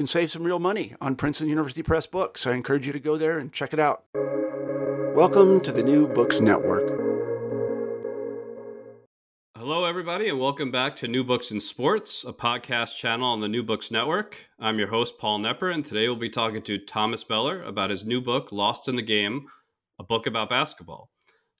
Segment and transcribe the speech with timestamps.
[0.00, 2.46] can save some real money on Princeton University Press books.
[2.46, 4.04] I encourage you to go there and check it out.
[5.14, 6.88] Welcome to the New Books Network.
[9.54, 13.48] Hello, everybody, and welcome back to New Books in Sports, a podcast channel on the
[13.48, 14.46] New Books Network.
[14.58, 18.06] I'm your host, Paul Knepper, and today we'll be talking to Thomas Beller about his
[18.06, 19.48] new book, Lost in the Game,
[19.98, 21.10] a book about basketball.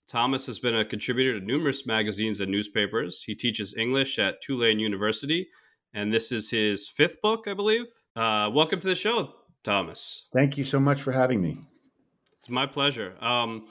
[0.08, 3.22] Thomas has been a contributor to numerous magazines and newspapers.
[3.27, 5.48] He teaches English at Tulane University,
[5.92, 7.84] and this is his fifth book, I believe.
[8.16, 10.25] Uh, welcome to the show, Thomas.
[10.33, 11.61] Thank you so much for having me.
[12.41, 13.14] It's my pleasure.
[13.20, 13.67] Um,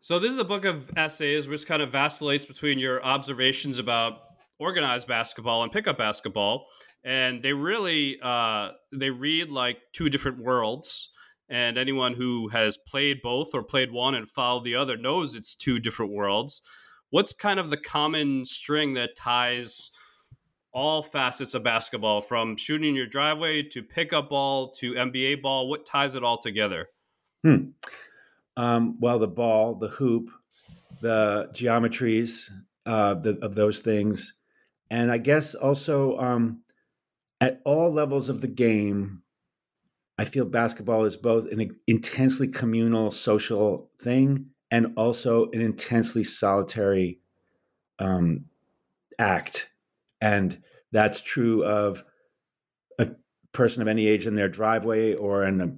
[0.00, 4.18] so this is a book of essays which kind of vacillates between your observations about
[4.60, 6.66] organized basketball and pickup basketball,
[7.02, 11.10] and they really uh, they read like two different worlds.
[11.48, 15.54] And anyone who has played both or played one and followed the other knows it's
[15.54, 16.62] two different worlds.
[17.10, 19.90] What's kind of the common string that ties
[20.74, 25.68] all facets of basketball, from shooting in your driveway to pickup ball to NBA ball?
[25.68, 26.88] What ties it all together?
[27.42, 27.70] Hmm.
[28.56, 30.30] Um, well, the ball, the hoop,
[31.00, 32.50] the geometries
[32.86, 34.34] uh, the, of those things,
[34.90, 36.62] and I guess also um,
[37.40, 39.22] at all levels of the game,
[40.18, 47.20] I feel basketball is both an intensely communal social thing and also an intensely solitary
[47.98, 48.46] um,
[49.18, 49.70] act,
[50.24, 50.58] and
[50.90, 52.02] that's true of
[52.98, 53.08] a
[53.52, 55.68] person of any age in their driveway or in a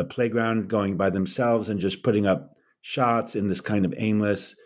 [0.00, 4.56] a playground going by themselves and just putting up shots in this kind of aimless,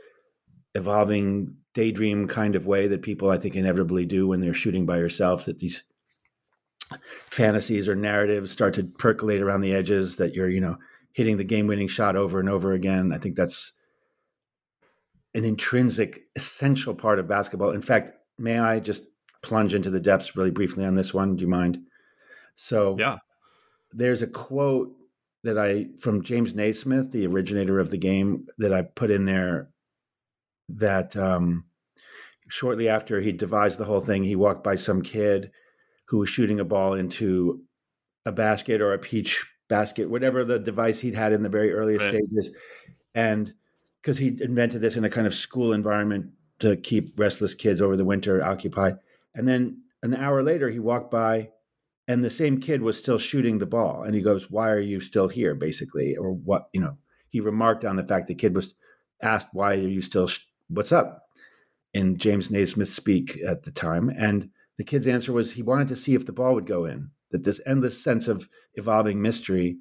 [0.75, 4.99] evolving daydream kind of way that people I think inevitably do when they're shooting by
[4.99, 5.47] yourself.
[5.47, 5.83] That these
[7.27, 10.17] fantasies or narratives start to percolate around the edges.
[10.17, 10.77] That you're you know
[11.13, 13.13] hitting the game-winning shot over and over again.
[13.13, 13.73] I think that's
[15.35, 17.71] an intrinsic, essential part of basketball.
[17.71, 19.03] In fact, may I just
[19.45, 21.37] plunge into the depths really briefly on this one?
[21.37, 21.79] Do you mind?
[22.55, 23.19] So, yeah,
[23.93, 24.91] there's a quote
[25.43, 29.69] that I from James Naismith, the originator of the game, that I put in there.
[30.71, 31.67] That um,
[32.49, 35.51] shortly after he devised the whole thing, he walked by some kid
[36.07, 37.63] who was shooting a ball into
[38.25, 42.07] a basket or a peach basket, whatever the device he'd had in the very earliest
[42.07, 42.13] right.
[42.13, 42.51] stages,
[43.15, 43.53] and
[44.01, 46.31] because he invented this in a kind of school environment
[46.61, 48.97] to keep restless kids over the winter occupied,
[49.35, 51.51] and then an hour later he walked by
[52.07, 54.03] and the same kid was still shooting the ball.
[54.03, 55.55] And he goes why are you still here?
[55.55, 58.75] basically or what you know he remarked on the fact the kid was
[59.23, 61.23] asked why are you still sh- what's up?
[61.93, 64.11] in james naismith speak at the time.
[64.11, 67.11] And the kid's answer was he wanted to see if the ball would go in
[67.31, 69.79] that this endless sense of evolving mystery.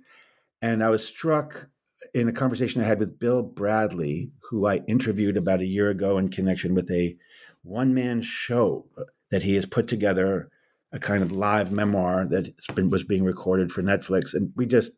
[0.62, 1.70] And i was struck
[2.14, 6.18] in a conversation i had with bill bradley who i interviewed about a year ago
[6.18, 7.16] in connection with a
[7.64, 10.48] one-man show uh, that he has put together
[10.92, 14.36] a kind of live memoir that been, was being recorded for Netflix.
[14.36, 14.92] And we just,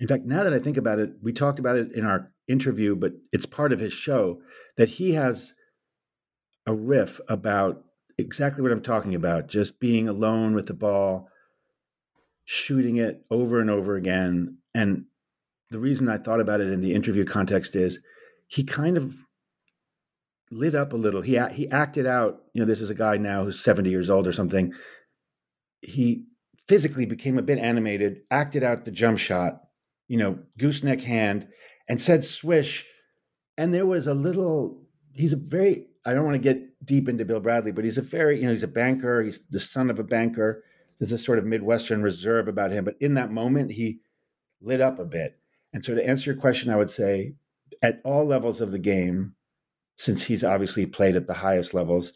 [0.00, 2.96] in fact, now that I think about it, we talked about it in our interview,
[2.96, 4.42] but it's part of his show
[4.76, 5.54] that he has
[6.66, 7.84] a riff about
[8.18, 11.28] exactly what I'm talking about just being alone with the ball,
[12.44, 14.58] shooting it over and over again.
[14.74, 15.04] And
[15.70, 18.00] the reason I thought about it in the interview context is
[18.48, 19.23] he kind of
[20.50, 21.22] lit up a little.
[21.22, 22.42] He he acted out.
[22.52, 24.72] You know, this is a guy now who's seventy years old or something.
[25.82, 26.24] He
[26.66, 29.60] physically became a bit animated, acted out the jump shot.
[30.08, 31.48] You know, gooseneck hand,
[31.88, 32.86] and said "swish"
[33.56, 34.82] and there was a little.
[35.14, 35.86] He's a very.
[36.06, 38.38] I don't want to get deep into Bill Bradley, but he's a very.
[38.38, 39.22] You know, he's a banker.
[39.22, 40.64] He's the son of a banker.
[40.98, 44.00] There's a sort of Midwestern reserve about him, but in that moment, he
[44.60, 45.38] lit up a bit.
[45.72, 47.34] And so, to answer your question, I would say
[47.82, 49.34] at all levels of the game,
[49.96, 52.12] since he's obviously played at the highest levels,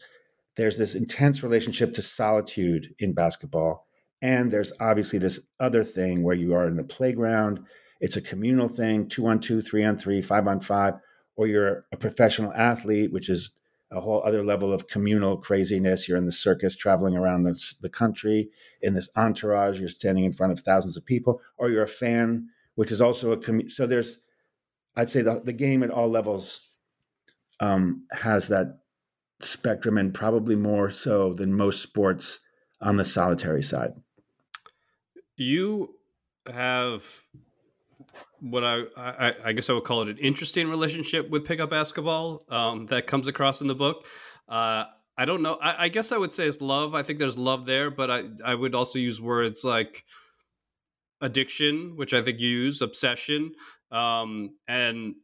[0.55, 3.87] there's this intense relationship to solitude in basketball.
[4.21, 7.61] And there's obviously this other thing where you are in the playground.
[8.01, 10.95] It's a communal thing, two on two, three on three, five on five,
[11.35, 13.51] or you're a professional athlete, which is
[13.91, 16.07] a whole other level of communal craziness.
[16.07, 18.49] You're in the circus traveling around the, the country
[18.81, 19.79] in this entourage.
[19.79, 23.31] You're standing in front of thousands of people, or you're a fan, which is also
[23.31, 23.69] a community.
[23.69, 24.19] So there's,
[24.95, 26.68] I'd say the, the game at all levels
[27.59, 28.79] um, has that
[29.41, 32.39] spectrum and probably more so than most sports
[32.81, 33.93] on the solitary side.
[35.35, 35.95] You
[36.51, 37.03] have
[38.39, 42.45] what I, I, I guess I would call it an interesting relationship with pickup basketball
[42.49, 44.05] um, that comes across in the book.
[44.47, 44.85] Uh,
[45.17, 45.55] I don't know.
[45.55, 46.95] I, I, guess I would say it's love.
[46.95, 50.05] I think there's love there, but I I would also use words like
[51.19, 53.51] addiction, which I think you use, obsession,
[53.91, 55.15] um, and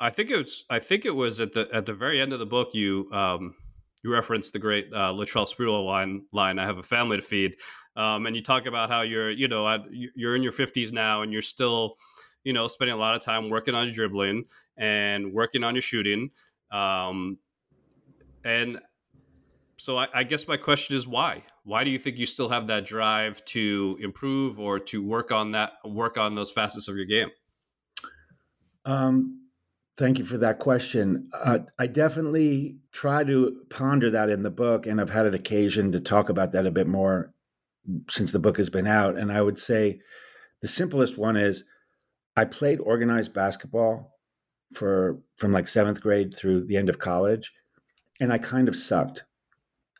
[0.00, 2.38] I think it was I think it was at the at the very end of
[2.38, 3.54] the book you um,
[4.02, 6.58] you referenced the great uh, Latrell Sprewell line line.
[6.58, 7.56] I have a family to feed,
[7.96, 11.32] um, and you talk about how you're you know you're in your 50s now and
[11.32, 11.96] you're still
[12.44, 14.44] you know spending a lot of time working on your dribbling
[14.78, 16.30] and working on your shooting,
[16.72, 17.36] um,
[18.42, 18.80] and
[19.76, 21.44] so I, I guess my question is why?
[21.64, 25.52] Why do you think you still have that drive to improve or to work on
[25.52, 27.28] that work on those facets of your game?
[28.86, 29.39] Um,
[29.96, 31.28] Thank you for that question.
[31.44, 35.92] Uh, I definitely try to ponder that in the book, and I've had an occasion
[35.92, 37.34] to talk about that a bit more
[38.08, 39.18] since the book has been out.
[39.18, 40.00] And I would say
[40.62, 41.64] the simplest one is
[42.36, 44.18] I played organized basketball
[44.72, 47.52] for from like seventh grade through the end of college,
[48.20, 49.24] and I kind of sucked.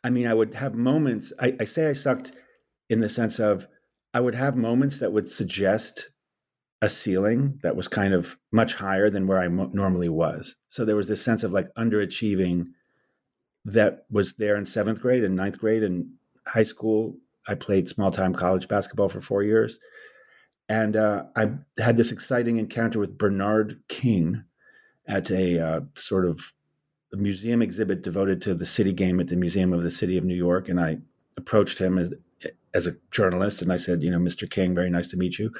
[0.03, 1.31] I mean, I would have moments.
[1.39, 2.31] I, I say I sucked
[2.89, 3.67] in the sense of
[4.13, 6.09] I would have moments that would suggest
[6.81, 10.55] a ceiling that was kind of much higher than where I normally was.
[10.67, 12.69] So there was this sense of like underachieving
[13.65, 16.09] that was there in seventh grade and ninth grade and
[16.47, 17.17] high school.
[17.47, 19.79] I played small time college basketball for four years.
[20.69, 24.43] And uh, I had this exciting encounter with Bernard King
[25.07, 26.53] at a uh, sort of
[27.13, 30.23] a museum exhibit devoted to the city game at the Museum of the City of
[30.23, 30.69] New York.
[30.69, 30.99] And I
[31.37, 32.13] approached him as,
[32.73, 34.49] as a journalist and I said, you know, Mr.
[34.49, 35.51] King, very nice to meet you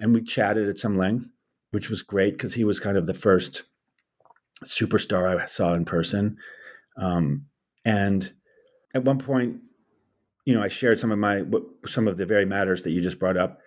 [0.00, 1.28] and we chatted at some length,
[1.70, 3.64] which was great because he was kind of the first
[4.64, 6.36] superstar I saw in person.
[6.96, 7.46] Um,
[7.84, 8.32] and
[8.94, 9.60] at one point,
[10.44, 11.42] you know, I shared some of my
[11.86, 13.60] some of the very matters that you just brought up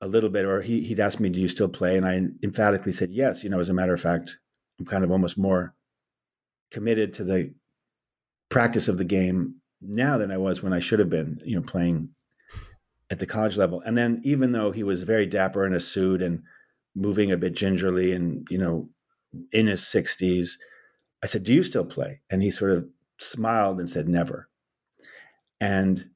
[0.00, 2.92] a little bit, or he he'd asked me, "Do you still play?" And I emphatically
[2.92, 3.44] said yes.
[3.44, 4.38] You know, as a matter of fact,
[4.78, 5.74] I'm kind of almost more
[6.70, 7.52] committed to the
[8.48, 11.40] practice of the game now than I was when I should have been.
[11.44, 12.10] You know, playing
[13.10, 13.80] at the college level.
[13.80, 16.42] And then even though he was very dapper in a suit and
[16.94, 18.88] moving a bit gingerly and, you know,
[19.52, 20.52] in his 60s,
[21.22, 22.20] I said, Do you still play?
[22.30, 24.48] And he sort of smiled and said, Never.
[25.60, 26.10] And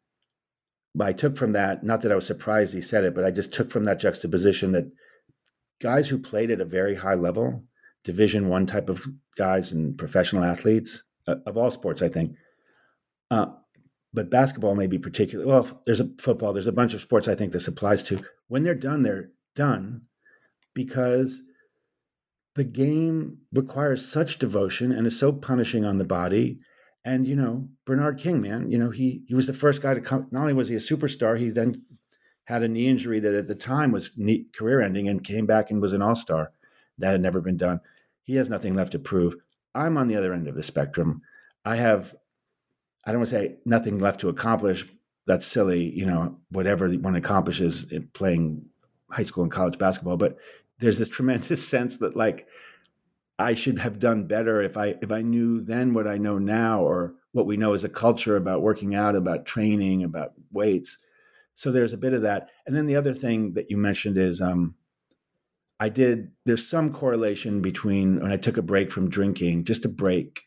[1.00, 3.52] I took from that, not that I was surprised he said it, but I just
[3.52, 4.90] took from that juxtaposition that
[5.80, 7.64] guys who played at a very high level,
[8.04, 9.06] division one type of
[9.36, 12.36] guys and professional athletes uh, of all sports, I think,
[13.30, 13.46] uh,
[14.14, 17.34] but basketball may be particularly well there's a football there's a bunch of sports i
[17.34, 18.24] think this applies to.
[18.48, 20.02] When they're done they're done
[20.72, 21.42] because
[22.54, 26.60] the game requires such devotion and is so punishing on the body.
[27.04, 30.00] And you know bernard king man you know he he was the first guy to
[30.00, 31.82] come not only was he a superstar he then
[32.44, 34.10] had a knee injury that at the time was
[34.54, 36.52] career ending and came back and was an all-star.
[36.98, 37.80] That had never been done.
[38.22, 39.36] He has nothing left to prove.
[39.74, 41.22] I'm on the other end of the spectrum.
[41.64, 42.14] I have
[43.06, 44.86] I don't want to say nothing left to accomplish.
[45.26, 48.66] That's silly, you know, whatever one accomplishes in playing
[49.10, 50.16] high school and college basketball.
[50.16, 50.36] But
[50.80, 52.46] there's this tremendous sense that like
[53.38, 56.82] I should have done better if I if I knew then what I know now,
[56.82, 60.98] or what we know as a culture about working out, about training, about weights.
[61.54, 62.50] So there's a bit of that.
[62.66, 64.74] And then the other thing that you mentioned is um,
[65.80, 66.30] I did.
[66.44, 70.42] There's some correlation between when I took a break from drinking, just a break.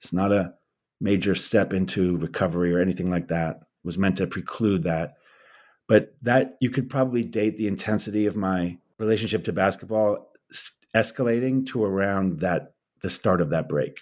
[0.00, 0.54] It's not a
[1.00, 3.56] major step into recovery or anything like that.
[3.56, 5.14] It was meant to preclude that.
[5.88, 10.32] But that you could probably date the intensity of my relationship to basketball
[10.94, 14.00] escalating to around that the start of that break.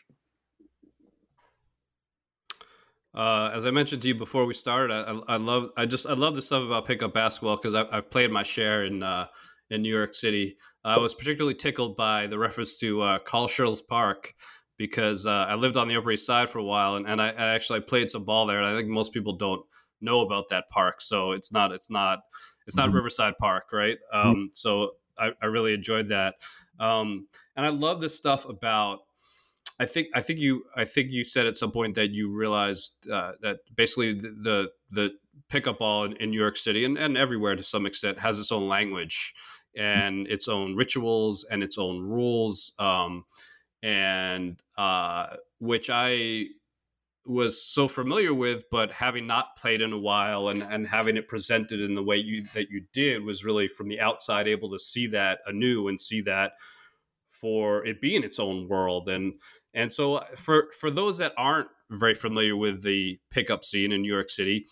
[3.14, 6.14] Uh, as I mentioned to you before we started, I, I, love I just I
[6.14, 9.26] love the stuff about pickup basketball because I've, I've, played my share in uh,
[9.70, 13.80] in New York City I was particularly tickled by the reference to uh, Carl Schurz
[13.80, 14.34] Park
[14.76, 17.28] because uh, I lived on the Upper East Side for a while, and, and I,
[17.28, 18.58] I, actually played some ball there.
[18.58, 19.64] And I think most people don't
[20.00, 22.20] know about that park, so it's not it's not
[22.66, 22.96] it's not mm-hmm.
[22.96, 23.98] Riverside Park, right?
[24.14, 24.28] Mm-hmm.
[24.28, 26.34] Um, so I, I, really enjoyed that,
[26.80, 27.26] um,
[27.56, 29.00] and I love this stuff about.
[29.78, 32.94] I think I think you I think you said at some point that you realized
[33.12, 35.10] uh, that basically the, the, the
[35.48, 38.52] pickup ball in, in, New York City and, and everywhere to some extent has its
[38.52, 39.34] own language
[39.76, 42.72] and its own rituals and its own rules.
[42.78, 43.24] Um,
[43.84, 45.26] and uh,
[45.58, 46.46] which I
[47.26, 51.28] was so familiar with, but having not played in a while and, and having it
[51.28, 54.78] presented in the way you that you did was really from the outside able to
[54.78, 56.52] see that anew and see that
[57.28, 59.34] for it being its own world and
[59.74, 64.00] and so uh, for for those that aren't very familiar with the pickup scene in
[64.00, 64.66] New York City,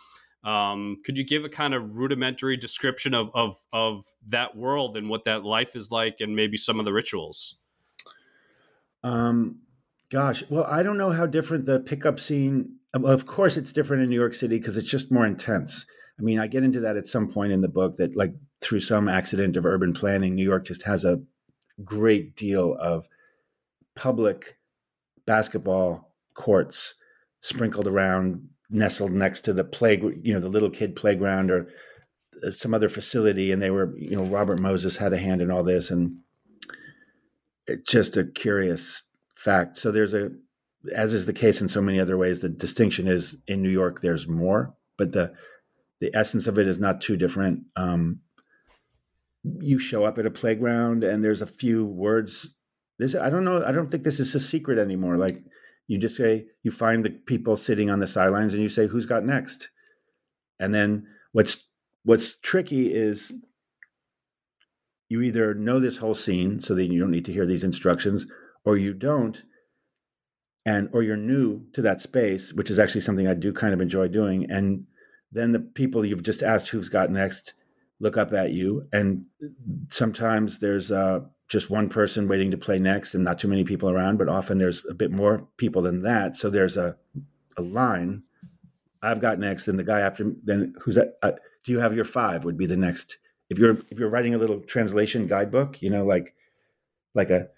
[0.45, 5.11] um, could you give a kind of rudimentary description of, of of that world and
[5.11, 7.59] what that life is like, and maybe some of the rituals?
[9.05, 9.61] Um,
[10.11, 12.77] gosh, well, I don't know how different the pickup scene.
[12.95, 15.87] Of course, it's different in New York City because it's just more intense.
[16.19, 18.81] I mean, I get into that at some point in the book that, like, through
[18.81, 21.23] some accident of urban planning, New York just has a
[21.85, 23.09] great deal of
[23.97, 24.59] public
[25.27, 26.95] basketball courts
[27.41, 31.69] sprinkled around, nestled next to the play, you know, the little kid playground or
[32.47, 33.51] uh, some other facility.
[33.51, 36.19] And they were, you know, Robert Moses had a hand in all this, and
[37.87, 39.03] just a curious
[39.35, 39.77] fact.
[39.77, 40.31] So there's a,
[40.95, 44.01] as is the case in so many other ways, the distinction is in New York
[44.01, 45.33] there's more, but the
[46.01, 47.61] the essence of it is not too different.
[47.77, 48.19] Um,
[49.61, 52.53] you show up at a playground and there's a few words.
[52.99, 53.65] This I don't know.
[53.65, 55.17] I don't think this is a secret anymore.
[55.17, 55.45] Like
[55.87, 59.07] you just say you find the people sitting on the sidelines and you say who's
[59.07, 59.71] got next,
[60.59, 61.65] and then what's
[62.05, 63.33] what's tricky is
[65.13, 68.27] you either know this whole scene so that you don't need to hear these instructions
[68.65, 69.43] or you don't
[70.65, 73.83] and or you're new to that space which is actually something i do kind of
[73.83, 74.87] enjoy doing and
[75.31, 77.53] then the people you've just asked who's got next
[78.01, 79.27] look up at you and
[79.89, 83.91] sometimes there's uh, just one person waiting to play next and not too many people
[83.91, 86.97] around but often there's a bit more people than that so there's a,
[87.59, 88.23] a line
[89.03, 91.33] i've got next and the guy after then who's that uh,
[91.65, 92.45] do you have your five?
[92.45, 93.19] would be the next
[93.53, 96.35] if you're if you're writing a little translation guidebook you know like
[97.15, 97.49] like a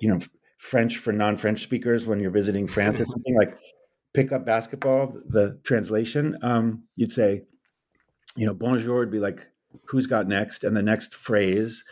[0.00, 0.18] you know
[0.56, 3.58] French for non-French speakers when you're visiting France or something like
[4.14, 7.42] pick up basketball the translation um, you'd say
[8.36, 9.48] you know bonjour would be like
[9.86, 10.64] who's got next?
[10.64, 11.84] And the next phrase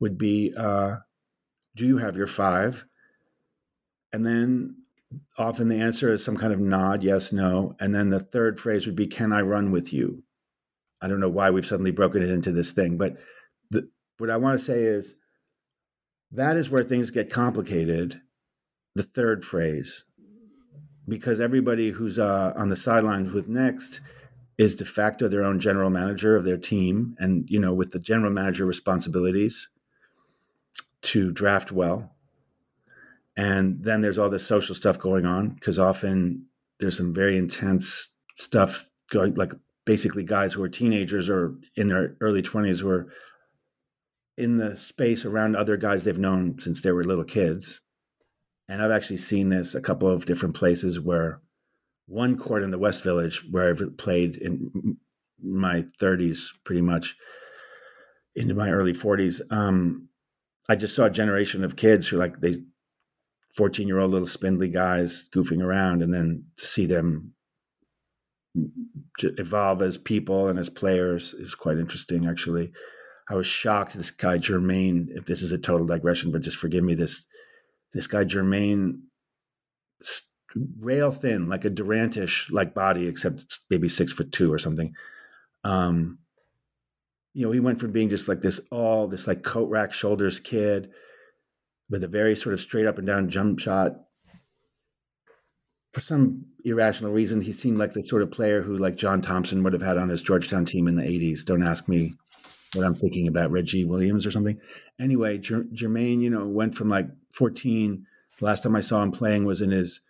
[0.00, 0.96] would be uh,
[1.76, 2.84] do you have your five?
[4.12, 4.76] And then
[5.38, 7.76] often the answer is some kind of nod yes no.
[7.80, 10.22] And then the third phrase would be can i run with you
[11.04, 13.16] i don't know why we've suddenly broken it into this thing but
[13.70, 15.16] the, what i want to say is
[16.34, 18.20] that is where things get complicated.
[18.96, 20.04] The third phrase,
[21.08, 24.00] because everybody who's uh, on the sidelines with Next
[24.58, 27.98] is de facto their own general manager of their team, and you know, with the
[27.98, 29.70] general manager responsibilities
[31.02, 32.12] to draft well.
[33.36, 36.46] And then there's all this social stuff going on because often
[36.78, 39.52] there's some very intense stuff going, like
[39.84, 43.06] basically guys who are teenagers or in their early 20s who are
[44.36, 47.80] in the space around other guys they've known since they were little kids.
[48.68, 51.40] And I've actually seen this a couple of different places where
[52.06, 54.96] one court in the West Village, where I've played in
[55.42, 57.16] my 30s, pretty much
[58.34, 60.08] into my early 40s, um,
[60.68, 62.56] I just saw a generation of kids who like they
[63.54, 67.34] 14 year old little spindly guys goofing around, and then to see them
[69.22, 72.72] evolve as people and as players is quite interesting, actually.
[73.28, 73.94] I was shocked.
[73.94, 76.94] This guy Jermaine, if this is a total digression, but just forgive me.
[76.94, 77.26] This
[77.92, 79.00] this guy Jermaine,
[80.78, 84.94] rail thin, like a Durantish like body, except it's maybe six foot two or something.
[85.64, 86.18] Um,
[87.32, 90.38] you know, he went from being just like this all this like coat rack shoulders
[90.38, 90.90] kid
[91.88, 94.03] with a very sort of straight up and down jump shot.
[95.94, 99.62] For some irrational reason, he seemed like the sort of player who like John Thompson
[99.62, 101.44] would have had on his Georgetown team in the 80s.
[101.44, 102.14] Don't ask me
[102.74, 104.60] what I'm thinking about Reggie Williams or something.
[104.98, 108.04] Anyway, Jer- Jermaine, you know, went from like 14.
[108.38, 110.00] The last time I saw him playing was in his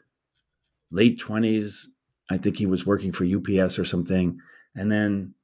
[0.91, 1.89] late 20s.
[2.31, 4.39] I think he was working for UPS or something.
[4.75, 5.35] And then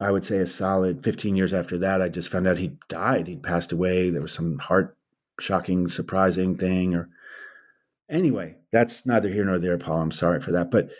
[0.00, 3.26] I would say a solid 15 years after that, I just found out he died.
[3.26, 4.10] He'd passed away.
[4.10, 4.98] There was some heart
[5.40, 6.94] shocking, surprising thing.
[6.94, 7.08] Or
[8.10, 10.02] anyway, that's neither here nor there, Paul.
[10.02, 10.70] I'm sorry for that.
[10.70, 10.90] But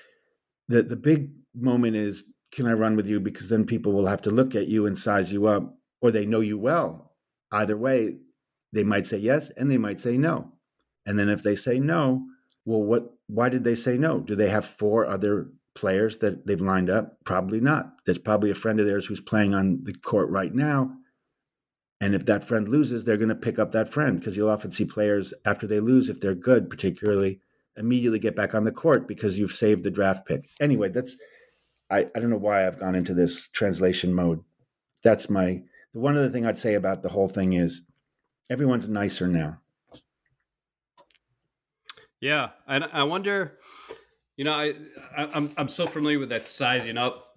[0.69, 3.21] the the big moment is can I run with you?
[3.21, 6.27] Because then people will have to look at you and size you up, or they
[6.27, 7.15] know you well.
[7.53, 8.17] either way,
[8.73, 10.53] they might say yes and they might say no.
[11.07, 12.27] And then if they say no,
[12.65, 13.11] well, what?
[13.29, 14.21] Why did they say no?
[14.21, 17.19] Do they have four other players that they've lined up?
[17.25, 17.93] Probably not.
[18.07, 20.93] There's probably a friend of theirs who's playing on the court right now.
[22.01, 24.71] And if that friend loses, they're going to pick up that friend because you'll often
[24.71, 27.41] see players after they lose, if they're good, particularly,
[27.79, 30.49] immediately get back on the court because you've saved the draft pick.
[30.61, 31.17] Anyway, that's
[31.91, 34.41] I, I don't know why I've gone into this translation mode.
[35.03, 35.63] That's my
[35.95, 37.83] the one other thing I'd say about the whole thing is
[38.51, 39.61] everyone's nicer now.
[42.21, 43.59] Yeah, and I wonder,
[44.37, 44.75] you know, I,
[45.17, 47.29] I I'm, I'm so familiar with that sizing up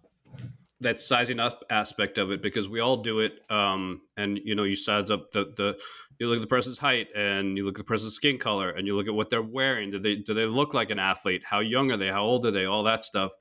[0.82, 4.64] that sizing up aspect of it because we all do it um, and you know
[4.64, 5.80] you size up the the
[6.22, 8.88] you look at the person's height and you look at the person's skin color and
[8.88, 9.92] you look at what they're wearing.
[9.92, 11.44] Do they do they look like an athlete?
[11.44, 12.10] How young are they?
[12.10, 12.66] How old are they?
[12.66, 13.32] All that stuff.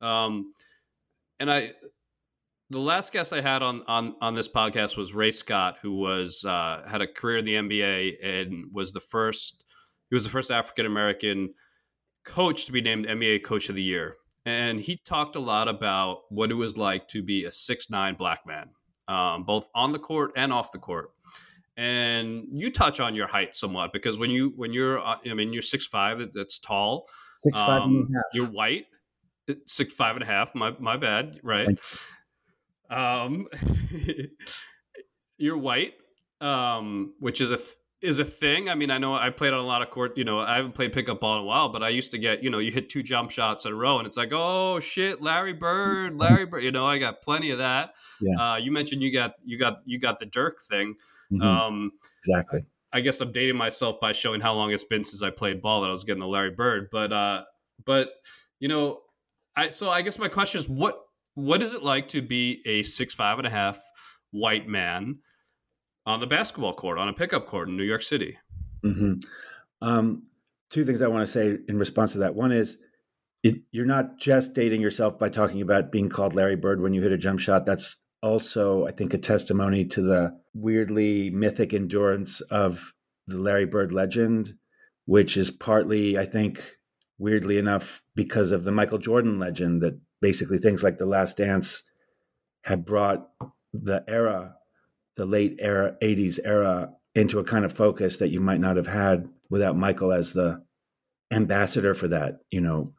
[0.00, 0.52] Um,
[1.40, 1.70] and i
[2.70, 6.44] the last guest i had on on on this podcast was ray scott who was
[6.44, 9.62] uh, had a career in the nba and was the first
[10.10, 11.54] he was the first african american
[12.28, 14.16] coach to be named nba coach of the year.
[14.44, 18.14] And he talked a lot about what it was like to be a six nine
[18.14, 18.70] black man,
[19.08, 21.10] um, both on the court and off the court.
[21.78, 25.52] And you touch on your height somewhat because when you when you're uh, I mean
[25.52, 27.06] you're six five that's tall.
[27.44, 28.24] Six five um, and a half.
[28.34, 28.86] You're white.
[29.66, 30.56] Six five and a half.
[30.56, 31.38] My my bad.
[31.44, 31.68] Right.
[32.90, 33.46] Um,
[35.38, 35.94] you're white,
[36.40, 37.58] um, which is a
[38.00, 38.68] is a thing.
[38.68, 40.16] I mean, I know I played on a lot of court.
[40.16, 42.42] You know, I haven't played pickup ball in a while, but I used to get,
[42.42, 45.20] you know, you hit two jump shots in a row, and it's like, oh shit,
[45.20, 46.64] Larry Bird, Larry Bird.
[46.64, 47.94] You know, I got plenty of that.
[48.20, 48.52] Yeah.
[48.52, 50.94] Uh, you mentioned you got you got you got the Dirk thing.
[51.32, 51.42] Mm-hmm.
[51.42, 52.60] Um, exactly.
[52.92, 55.82] I, guess I'm dating myself by showing how long it's been since I played ball
[55.82, 56.88] that I was getting the Larry Bird.
[56.90, 57.42] But uh,
[57.84, 58.08] but
[58.60, 59.00] you know,
[59.56, 61.00] I so I guess my question is what
[61.34, 63.78] what is it like to be a six five and a half
[64.30, 65.18] white man?
[66.08, 68.38] on the basketball court, on a pickup court in New York City.
[68.82, 69.18] Mm-hmm.
[69.82, 70.22] Um,
[70.70, 72.34] two things I want to say in response to that.
[72.34, 72.78] One is
[73.42, 77.02] it, you're not just dating yourself by talking about being called Larry Bird when you
[77.02, 77.66] hit a jump shot.
[77.66, 82.92] That's also, I think, a testimony to the weirdly mythic endurance of
[83.26, 84.54] the Larry Bird legend,
[85.04, 86.62] which is partly, I think,
[87.18, 91.82] weirdly enough, because of the Michael Jordan legend that basically things like The Last Dance
[92.62, 93.28] had brought
[93.72, 94.56] the era
[95.18, 98.86] the late era 80s era into a kind of focus that you might not have
[98.86, 100.64] had without Michael as the
[101.30, 102.94] ambassador for that, you know.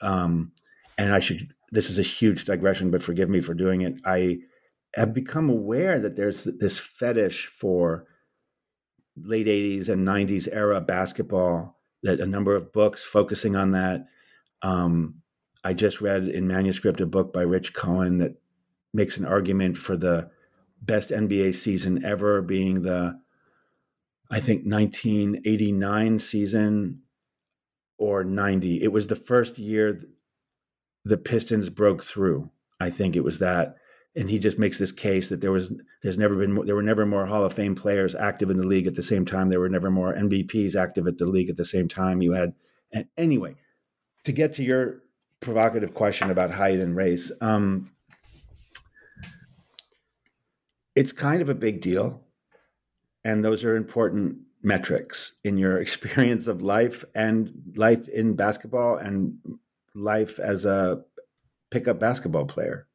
[0.00, 0.52] Um,
[0.98, 3.94] and I should this is a huge digression, but forgive me for doing it.
[4.04, 4.38] I
[4.94, 8.06] have become aware that there's this fetish for
[9.16, 14.06] late 80s and 90s era basketball, that a number of books focusing on that.
[14.62, 15.16] Um,
[15.64, 18.36] I just read in manuscript a book by Rich Cohen that
[18.92, 20.30] makes an argument for the
[20.80, 23.18] best NBA season ever being the,
[24.30, 27.00] I think, 1989 season
[27.98, 28.80] or 90.
[28.80, 30.00] It was the first year
[31.04, 32.50] the Pistons broke through.
[32.80, 33.76] I think it was that.
[34.16, 37.04] And he just makes this case that there was, there's never been, there were never
[37.04, 39.48] more Hall of Fame players active in the league at the same time.
[39.48, 42.22] There were never more MVPs active at the league at the same time.
[42.22, 42.54] You had,
[42.92, 43.56] and anyway,
[44.24, 45.02] to get to your
[45.40, 47.90] provocative question about height and race, um,
[50.94, 52.22] it's kind of a big deal.
[53.24, 59.38] And those are important metrics in your experience of life and life in basketball and
[59.94, 61.02] life as a
[61.70, 62.86] pickup basketball player.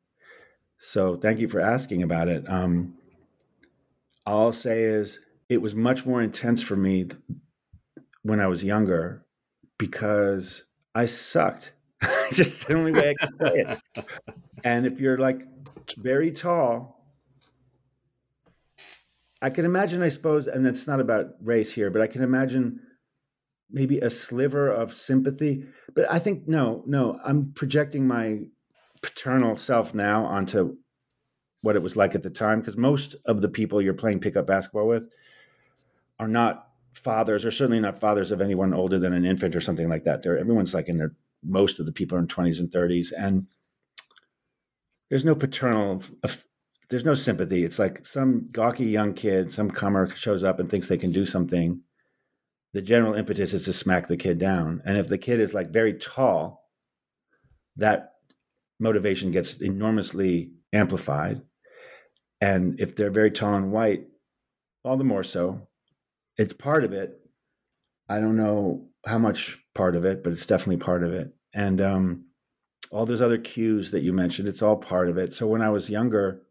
[0.78, 2.50] So thank you for asking about it.
[2.50, 2.96] Um,
[4.26, 7.08] all I'll say is it was much more intense for me
[8.24, 9.26] when I was younger
[9.78, 11.74] because I sucked.
[12.34, 14.06] Just the only way I can say it.
[14.64, 15.42] And if you're like
[15.98, 17.00] very tall
[19.42, 22.82] I can imagine, I suppose, and it's not about race here, but I can imagine
[23.71, 25.65] maybe a sliver of sympathy.
[25.93, 28.41] But I think no, no, I'm projecting my
[29.01, 30.77] paternal self now onto
[31.62, 34.47] what it was like at the time because most of the people you're playing pickup
[34.47, 35.10] basketball with
[36.17, 39.89] are not fathers or certainly not fathers of anyone older than an infant or something
[39.89, 40.21] like that.
[40.23, 43.47] They're, everyone's like in their most of the people are in 20s and 30s and
[45.10, 46.01] there's no paternal
[46.89, 47.63] there's no sympathy.
[47.63, 51.23] It's like some gawky young kid, some comer shows up and thinks they can do
[51.23, 51.82] something.
[52.73, 54.82] The general impetus is to smack the kid down.
[54.86, 56.69] And if the kid is like very tall,
[57.77, 58.13] that
[58.79, 61.41] motivation gets enormously amplified.
[62.41, 64.08] And if they're very tall and white,
[64.84, 65.67] all the more so.
[66.38, 67.19] It's part of it.
[68.08, 71.34] I don't know how much part of it, but it's definitely part of it.
[71.53, 72.25] And um,
[72.91, 75.34] all those other cues that you mentioned, it's all part of it.
[75.34, 76.41] So when I was younger,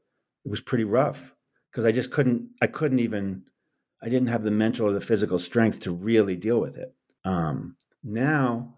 [0.45, 1.35] it was pretty rough
[1.71, 2.49] because I just couldn't.
[2.63, 3.45] I couldn't even.
[4.03, 6.95] I didn't have the mental or the physical strength to really deal with it.
[7.25, 8.75] Um, now,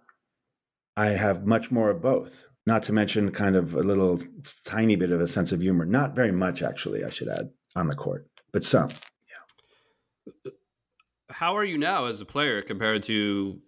[0.97, 2.49] I have much more of both.
[2.67, 4.21] Not to mention, kind of a little
[4.65, 5.85] tiny bit of a sense of humor.
[5.85, 7.05] Not very much, actually.
[7.05, 8.91] I should add on the court, but some.
[10.27, 10.53] Yeah.
[11.31, 13.61] How are you now as a player compared to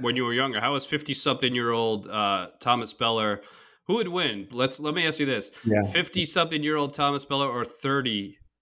[0.00, 0.60] when you were younger?
[0.60, 3.40] How is fifty-something-year-old uh, Thomas Beller?
[3.86, 4.48] Who would win?
[4.50, 5.50] Let's let me ask you this:
[5.92, 7.64] fifty-something-year-old Thomas Beller or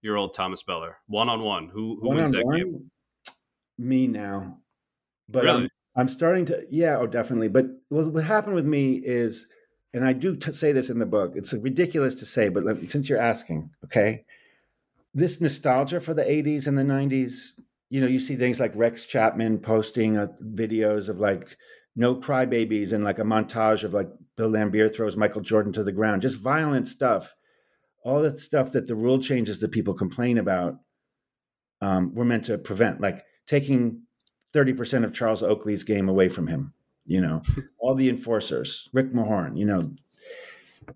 [0.04, 1.68] thirty-year-old Thomas Beller, one on one?
[1.68, 2.90] Who who wins that game?
[3.78, 4.58] Me now,
[5.28, 5.62] but really?
[5.64, 6.64] I'm, I'm, starting to.
[6.70, 7.48] Yeah, oh, definitely.
[7.48, 9.46] But what happened with me is,
[9.94, 11.32] and I do t- say this in the book.
[11.34, 14.24] It's ridiculous to say, but let, since you're asking, okay,
[15.14, 17.60] this nostalgia for the '80s and the '90s.
[17.90, 21.56] You know, you see things like Rex Chapman posting uh, videos of like
[21.94, 25.92] no crybabies and like a montage of like Bill Laimbeer throws Michael Jordan to the
[25.92, 27.34] ground, just violent stuff.
[28.04, 30.78] All the stuff that the rule changes that people complain about
[31.80, 34.02] um, were meant to prevent, like taking
[34.52, 36.72] 30% of Charles Oakley's game away from him,
[37.06, 37.42] you know,
[37.78, 39.92] all the enforcers, Rick Mahorn, you know,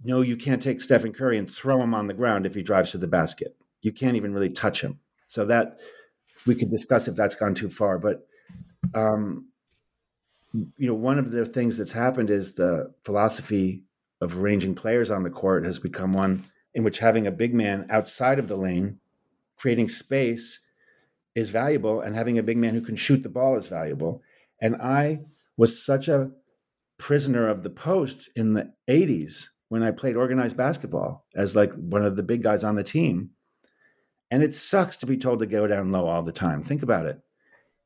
[0.05, 2.91] no, you can't take Stephen Curry and throw him on the ground if he drives
[2.93, 3.57] to the basket.
[3.81, 4.99] You can't even really touch him.
[5.27, 5.79] So that
[6.47, 8.27] we could discuss if that's gone too far, but
[8.95, 9.49] um,
[10.53, 13.83] you know, one of the things that's happened is the philosophy
[14.21, 16.45] of arranging players on the court has become one
[16.75, 18.99] in which having a big man outside of the lane,
[19.57, 20.61] creating space,
[21.35, 24.23] is valuable, and having a big man who can shoot the ball is valuable.
[24.61, 25.21] And I
[25.57, 26.31] was such a
[26.99, 32.05] prisoner of the post in the 80s when I played organized basketball as like one
[32.05, 33.31] of the big guys on the team.
[34.31, 36.61] And it sucks to be told to go down low all the time.
[36.61, 37.21] Think about it.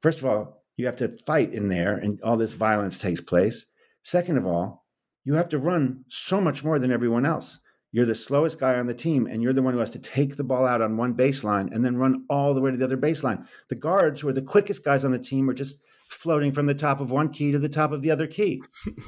[0.00, 3.66] First of all, you have to fight in there and all this violence takes place.
[4.02, 4.86] Second of all,
[5.24, 7.60] you have to run so much more than everyone else.
[7.92, 10.36] You're the slowest guy on the team, and you're the one who has to take
[10.36, 12.96] the ball out on one baseline and then run all the way to the other
[12.96, 13.46] baseline.
[13.68, 15.78] The guards, who are the quickest guys on the team, are just
[16.08, 18.62] floating from the top of one key to the top of the other key.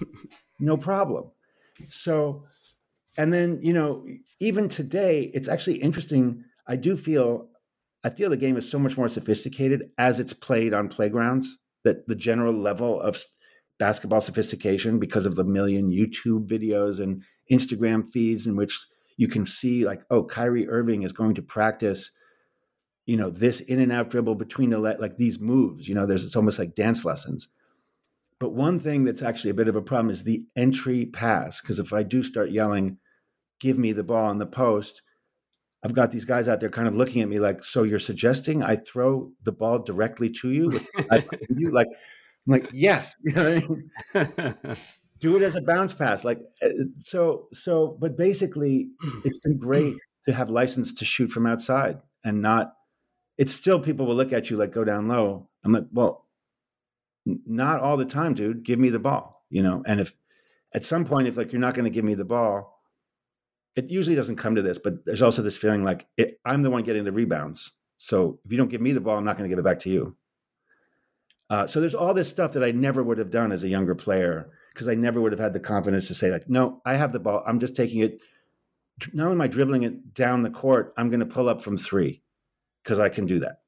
[0.61, 1.31] no problem.
[1.89, 2.45] So,
[3.17, 4.07] and then, you know,
[4.39, 6.45] even today, it's actually interesting.
[6.69, 7.49] I do feel
[8.05, 12.07] I feel the game is so much more sophisticated as it's played on playgrounds that
[12.07, 13.25] the general level of
[13.79, 19.47] basketball sophistication because of the million YouTube videos and Instagram feeds in which you can
[19.47, 22.11] see like oh Kyrie Irving is going to practice
[23.07, 26.07] you know this in and out dribble between the le- like these moves you know
[26.07, 27.49] there's it's almost like dance lessons
[28.39, 31.79] but one thing that's actually a bit of a problem is the entry pass because
[31.79, 32.99] if I do start yelling
[33.61, 35.03] give me the ball in the post
[35.85, 38.63] I've got these guys out there kind of looking at me like, so you're suggesting
[38.63, 40.81] I throw the ball directly to you?
[41.55, 43.63] you like, I'm like, yes, you know
[44.15, 44.77] I mean?
[45.25, 46.23] do it as a bounce pass.
[46.23, 46.69] Like, uh,
[47.01, 48.91] so, so, but basically
[49.25, 52.75] it's been great to have license to shoot from outside and not,
[53.39, 55.49] it's still people will look at you like go down low.
[55.65, 56.27] I'm like, well,
[57.25, 59.83] not all the time, dude, give me the ball, you know?
[59.87, 60.15] And if
[60.75, 62.83] at some point, if like, you're not going to give me the ball,
[63.77, 66.71] it usually doesn't come to this, but there's also this feeling like it, I'm the
[66.71, 67.73] one getting the rebounds.
[67.97, 69.79] So if you don't give me the ball, I'm not going to give it back
[69.81, 70.17] to you.
[71.49, 73.95] Uh, so there's all this stuff that I never would have done as a younger
[73.95, 77.13] player because I never would have had the confidence to say like, no, I have
[77.13, 77.43] the ball.
[77.47, 78.21] I'm just taking it.
[79.13, 81.77] Not only am I dribbling it down the court, I'm going to pull up from
[81.77, 82.23] three
[82.83, 83.59] because I can do that.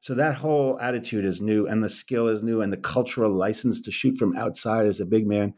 [0.00, 3.80] So that whole attitude is new, and the skill is new, and the cultural license
[3.82, 5.54] to shoot from outside as a big man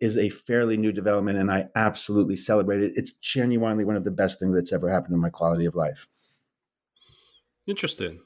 [0.00, 2.92] is a fairly new development, and I absolutely celebrate it.
[2.96, 6.08] It's genuinely one of the best things that's ever happened in my quality of life.
[7.68, 8.20] Interesting.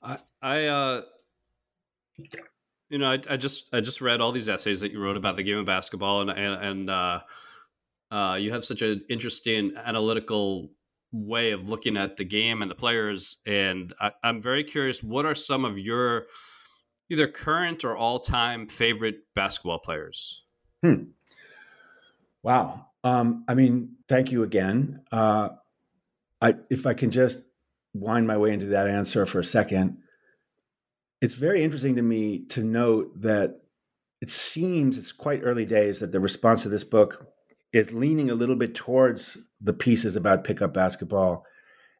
[0.00, 1.02] I, I, uh,
[2.94, 5.34] you know, I, I just, I just read all these essays that you wrote about
[5.34, 7.20] the game of basketball, and and, and uh,
[8.12, 10.70] uh, you have such an interesting analytical
[11.10, 13.38] way of looking at the game and the players.
[13.46, 16.26] And I, I'm very curious, what are some of your
[17.10, 20.44] either current or all-time favorite basketball players?
[20.80, 21.06] Hmm.
[22.44, 22.90] Wow.
[23.02, 25.02] Um, I mean, thank you again.
[25.10, 25.48] Uh,
[26.40, 27.40] I, if I can just
[27.92, 29.98] wind my way into that answer for a second,
[31.20, 33.60] it's very interesting to me to note that
[34.20, 37.26] it seems it's quite early days that the response to this book
[37.72, 41.44] is leaning a little bit towards the pieces about pickup basketball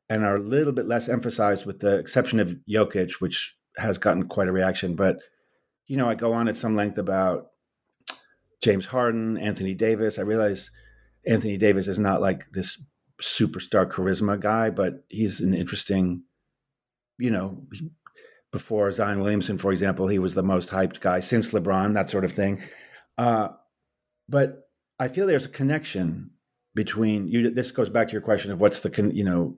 [0.09, 4.27] and are a little bit less emphasized with the exception of Jokic, which has gotten
[4.27, 4.95] quite a reaction.
[4.95, 5.19] But,
[5.87, 7.49] you know, I go on at some length about
[8.63, 10.19] James Harden, Anthony Davis.
[10.19, 10.71] I realize
[11.27, 12.83] Anthony Davis is not like this
[13.21, 16.23] superstar charisma guy, but he's an interesting,
[17.19, 17.67] you know,
[18.55, 22.25] before Zion Williamson, for example, he was the most hyped guy since LeBron, that sort
[22.25, 22.63] of thing.
[23.19, 23.49] Uh,
[24.29, 24.69] but
[25.01, 26.31] I feel there's a connection
[26.73, 27.51] between you.
[27.51, 29.57] This goes back to your question of what's the, con, you know,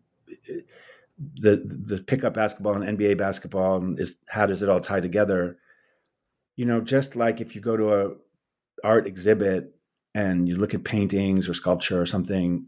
[1.35, 5.59] the the pickup basketball and NBA basketball and is how does it all tie together?
[6.57, 8.15] You know, just like if you go to a
[8.83, 9.75] art exhibit
[10.15, 12.67] and you look at paintings or sculpture or something,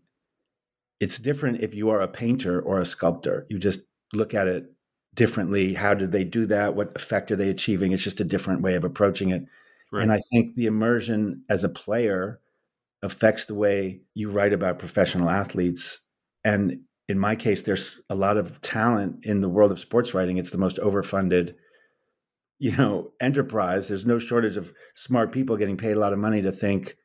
[1.01, 3.47] it's different if you are a painter or a sculptor.
[3.49, 3.81] You just
[4.13, 4.67] look at it
[5.19, 5.75] differently.
[5.75, 6.77] How did they do that?
[6.77, 7.91] What effect are they achieving?
[7.91, 9.43] It's just a different way of approaching it.
[9.91, 10.05] Right.
[10.05, 12.39] And I think the immersion as a player
[13.03, 16.03] affects the way you write about professional athletes.
[16.45, 20.37] And in my case, there's a lot of talent in the world of sports writing.
[20.37, 21.57] It's the most overfunded,
[22.61, 23.89] you know, enterprise.
[23.89, 26.97] There's no shortage of smart people getting paid a lot of money to think,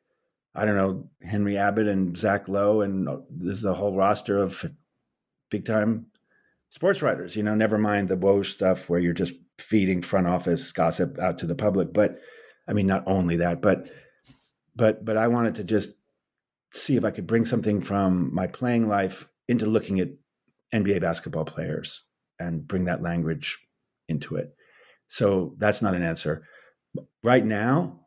[0.54, 4.38] I don't know, Henry Abbott and Zach Lowe, and uh, this is a whole roster
[4.38, 4.64] of
[5.50, 6.06] big time
[6.74, 7.36] sports writers.
[7.36, 11.38] You know, never mind the Woj stuff where you're just feeding front office gossip out
[11.38, 11.92] to the public.
[11.92, 12.18] But
[12.68, 13.88] I mean, not only that, but
[14.74, 15.90] but but I wanted to just
[16.72, 20.08] see if I could bring something from my playing life into looking at
[20.74, 22.02] NBA basketball players
[22.40, 23.60] and bring that language
[24.08, 24.48] into it.
[25.06, 26.42] So that's not an answer.
[27.22, 28.00] Right now,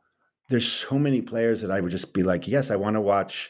[0.50, 3.50] there's so many players that I would just be like, yes, I want to watch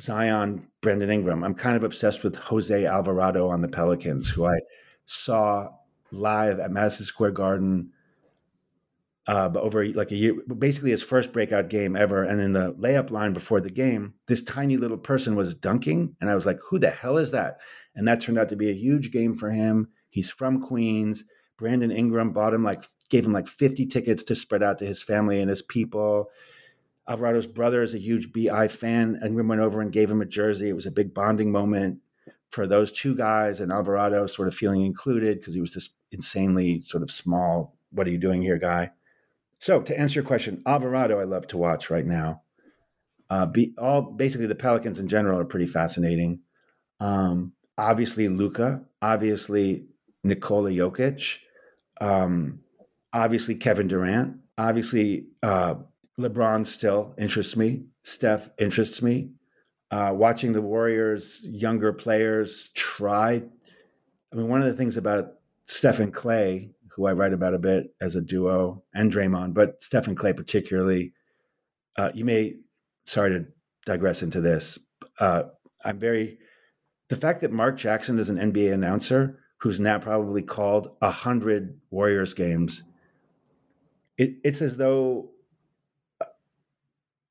[0.00, 1.44] Zion, Brandon Ingram.
[1.44, 4.58] I'm kind of obsessed with Jose Alvarado on the Pelicans, who I
[5.04, 5.68] saw
[6.10, 7.90] live at Madison Square Garden
[9.26, 12.22] uh, but over like a year, basically his first breakout game ever.
[12.22, 16.28] And in the layup line before the game, this tiny little person was dunking, and
[16.28, 17.58] I was like, "Who the hell is that?"
[17.94, 19.88] And that turned out to be a huge game for him.
[20.10, 21.24] He's from Queens.
[21.56, 25.02] Brandon Ingram bought him like gave him like 50 tickets to spread out to his
[25.02, 26.30] family and his people.
[27.08, 29.18] Alvarado's brother is a huge BI fan.
[29.24, 30.68] Ingram went over and gave him a jersey.
[30.68, 32.00] It was a big bonding moment
[32.50, 36.80] for those two guys and Alvarado sort of feeling included because he was this insanely
[36.82, 38.90] sort of small, what are you doing here guy.
[39.58, 42.42] So to answer your question, Alvarado, I love to watch right now.
[43.28, 46.40] Uh, be, all basically the Pelicans in general are pretty fascinating.
[47.00, 49.86] Um, obviously Luka, obviously
[50.22, 51.38] Nikola Jokic,
[52.00, 52.60] um,
[53.12, 55.74] obviously Kevin Durant, obviously uh,
[56.18, 57.86] LeBron still interests me.
[58.02, 59.30] Steph interests me.
[59.90, 63.42] Uh, watching the Warriors' younger players try.
[64.32, 65.34] I mean, one of the things about
[65.66, 69.82] Steph and Klay who I write about a bit as a duo, and Draymond, but
[69.82, 71.12] Steph and Klay particularly.
[71.96, 72.56] Uh, you may,
[73.06, 73.46] sorry to
[73.84, 74.78] digress into this.
[75.18, 75.44] Uh,
[75.84, 76.38] I'm very,
[77.08, 81.80] the fact that Mark Jackson is an NBA announcer who's now probably called a hundred
[81.90, 82.84] Warriors games.
[84.16, 85.30] It, it's as though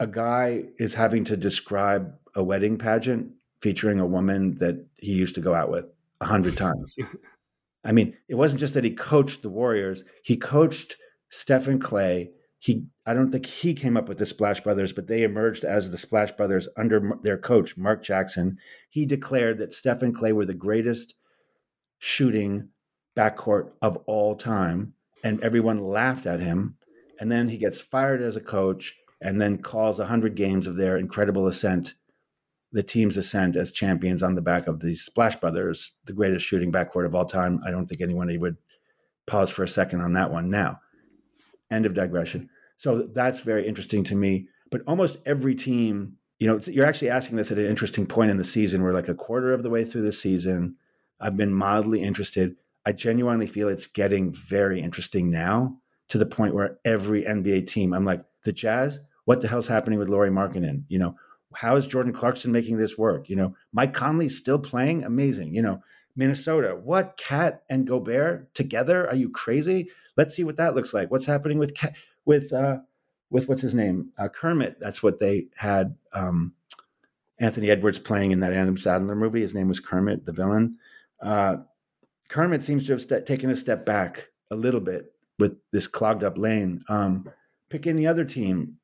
[0.04, 5.36] a guy is having to describe a wedding pageant featuring a woman that he used
[5.36, 5.86] to go out with
[6.20, 6.98] a hundred times.
[7.86, 10.98] I mean, it wasn't just that he coached the Warriors; he coached
[11.30, 12.32] Steph and Klay.
[12.60, 15.90] He, I don't think he came up with the Splash Brothers, but they emerged as
[15.90, 18.58] the Splash Brothers under their coach, Mark Jackson.
[18.90, 21.16] He declared that Steph and Klay were the greatest
[22.00, 22.70] shooting
[23.16, 26.76] backcourt of all time, and everyone laughed at him.
[27.22, 30.98] And then he gets fired as a coach, and then calls 100 games of their
[30.98, 31.96] incredible ascent
[32.74, 36.72] the team's ascent as champions on the back of the Splash Brothers, the greatest shooting
[36.72, 37.62] backcourt of all time.
[37.64, 38.58] I don't think anyone would
[39.28, 40.80] pause for a second on that one now.
[41.70, 42.50] End of digression.
[42.76, 44.48] So that's very interesting to me.
[44.72, 48.38] But almost every team, you know, you're actually asking this at an interesting point in
[48.38, 48.82] the season.
[48.82, 50.76] We're like a quarter of the way through the season.
[51.22, 52.56] I've been mildly interested.
[52.88, 55.78] I genuinely feel it's getting very interesting now
[56.10, 60.00] to the point where every NBA team, I'm like, the Jazz, what the hell's happening
[60.00, 60.84] with Lauri Markkanen?
[60.88, 61.16] You know,
[61.54, 63.30] how is Jordan Clarkson making this work?
[63.30, 65.54] You know, Mike Conley's still playing, amazing.
[65.54, 65.82] You know,
[66.16, 69.08] Minnesota, what KAT and Gobert together?
[69.08, 69.90] Are you crazy?
[70.18, 71.10] Let's see what that looks like.
[71.10, 72.80] What's happening with KAT, with uh,
[73.30, 74.78] with what's his name uh, Kermit?
[74.80, 76.54] That's what they had um,
[77.40, 79.42] Anthony Edwards playing in that Adam Sandler movie.
[79.42, 80.78] His name was Kermit, the villain.
[81.22, 81.58] Uh,
[82.30, 86.24] Kermit seems to have st- taken a step back a little bit with this clogged
[86.24, 86.84] up lane.
[86.90, 87.30] Um,
[87.70, 88.78] pick any other team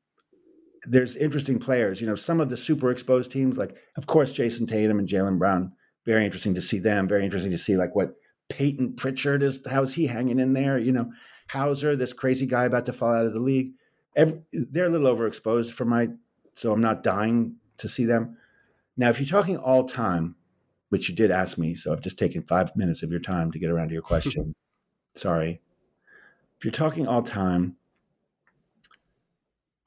[0.83, 2.01] there's interesting players.
[2.01, 5.37] You know, some of the super exposed teams, like of course Jayson Tatum and Jaylen
[5.37, 5.73] Brown,
[6.05, 7.07] very interesting to see them.
[7.07, 8.15] Very interesting to see like what
[8.49, 9.61] Payton Pritchard is.
[9.69, 10.77] How's he hanging in there?
[10.77, 11.11] You know,
[11.49, 13.73] Hauser, this crazy guy about to fall out of the league.
[14.15, 16.09] Every, they're a little overexposed for my,
[16.55, 18.37] so I'm not dying to see them.
[18.97, 20.35] Now, if you're talking all time,
[20.89, 23.59] which you did ask me, so I've just taken five minutes of your time to
[23.59, 24.53] get around to your question.
[25.15, 25.61] Sorry.
[26.57, 27.77] If you're talking all time,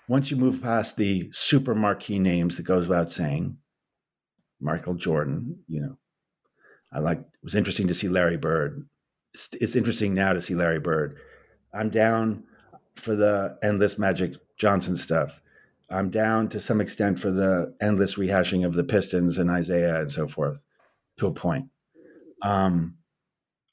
[0.09, 3.57] once you move past the super marquee names that goes without saying,
[4.61, 5.99] Michael Jordan, you know,
[6.93, 8.87] I like, it was interesting to see Larry Bird.
[9.35, 11.19] It's, it's interesting now to see Larry Bird.
[11.73, 12.45] I'm down
[12.95, 15.41] for the endless Magic Johnson stuff.
[15.91, 20.12] I'm down to some extent for the endless rehashing of the Pistons and Isiah and
[20.12, 20.65] so forth
[21.19, 21.67] to a point.
[22.43, 22.97] Um,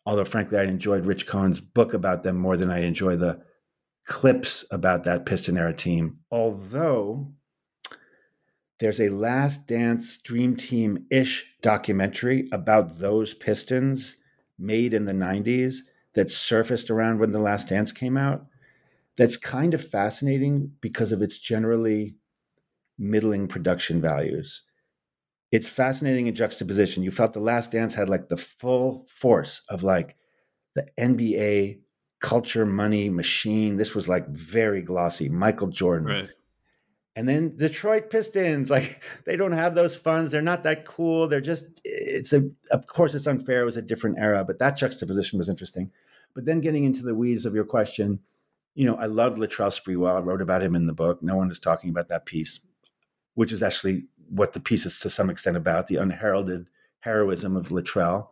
[0.05, 3.41] although, frankly, I enjoyed Rich Cohen's book about them more than I enjoy the
[4.09, 6.17] clips about that Piston era team.
[6.31, 7.31] Although
[8.79, 14.17] there's a Last Dance Dream Team ish documentary about those Pistons
[14.57, 15.77] made in the 90s
[16.15, 18.47] that surfaced around when The Last Dance came out.
[19.15, 22.15] That's kind of fascinating because of its generally
[22.97, 24.63] middling production values.
[25.51, 27.03] It's fascinating in juxtaposition.
[27.03, 30.15] You felt The Last Dance had like the full force of like
[30.73, 31.79] the NBA
[32.19, 33.77] culture money machine.
[33.77, 35.29] This was like very glossy.
[35.29, 36.07] Michael Jordan.
[36.07, 36.29] Right.
[37.15, 40.31] And then Detroit Pistons, like they don't have those funds.
[40.31, 41.27] They're not that cool.
[41.27, 43.61] They're just, it's a, of course, it's unfair.
[43.61, 45.91] It was a different era, but that juxtaposition was interesting.
[46.33, 48.19] But then getting into the weeds of your question,
[48.75, 50.15] you know, I loved Latrell Sprewell.
[50.15, 51.23] I wrote about him in the book.
[51.23, 52.59] No one is talking about that piece,
[53.33, 56.67] which is actually what the piece is to some extent about the unheralded
[56.99, 58.27] heroism of Latrell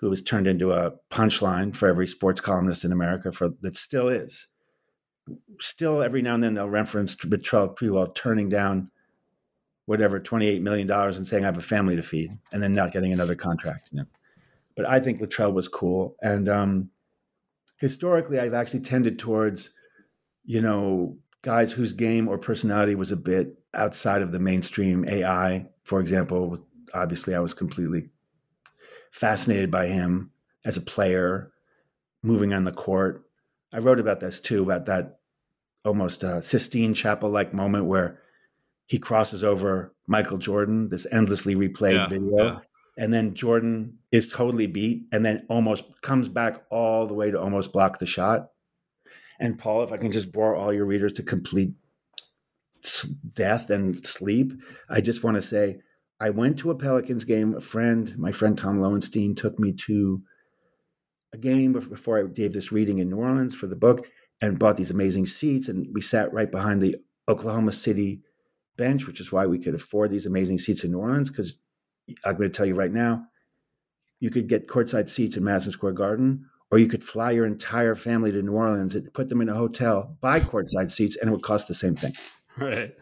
[0.00, 4.08] who was turned into a punchline for every sports columnist in America for that still
[4.08, 4.48] is.
[5.60, 8.90] Still, every now and then they'll reference Latrell Sprewell turning down
[9.84, 13.12] whatever $28 million and saying, I have a family to feed, and then not getting
[13.12, 13.90] another contract.
[13.92, 14.04] You know?
[14.74, 16.16] But I think Latrell was cool.
[16.22, 16.90] And um,
[17.76, 19.70] historically, I've actually tended towards,
[20.44, 25.66] you know, guys whose game or personality was a bit outside of the mainstream AI,
[25.84, 26.58] for example.
[26.94, 28.08] Obviously, I was completely
[29.10, 30.30] fascinated by him
[30.64, 31.52] as a player,
[32.22, 33.24] moving on the court.
[33.72, 35.20] I wrote about this too, about that
[35.84, 38.20] almost uh, Sistine Chapel like moment where
[38.86, 42.44] he crosses over Michael Jordan, this endlessly replayed yeah, video.
[42.44, 42.58] Yeah.
[42.98, 47.40] And then Jordan is totally beat and then almost comes back all the way to
[47.40, 48.48] almost block the shot.
[49.38, 51.74] And Paul, if I can just bore all your readers to complete
[53.32, 54.52] death and sleep,
[54.88, 55.78] I just want to say
[56.20, 57.54] I went to a Pelicans game.
[57.54, 60.22] A friend, my friend Tom Lowenstein, took me to
[61.32, 64.06] a game before I gave this reading in New Orleans for the book
[64.40, 65.68] and bought these amazing seats.
[65.68, 66.96] And we sat right behind the
[67.28, 68.22] Oklahoma City
[68.76, 71.30] bench, which is why we could afford these amazing seats in New Orleans.
[71.30, 71.58] Because
[72.24, 73.24] I'm going to tell you right now,
[74.18, 77.94] you could get courtside seats in Madison Square Garden, or you could fly your entire
[77.94, 81.32] family to New Orleans and put them in a hotel, buy courtside seats, and it
[81.32, 82.14] would cost the same thing.
[82.58, 82.94] Right.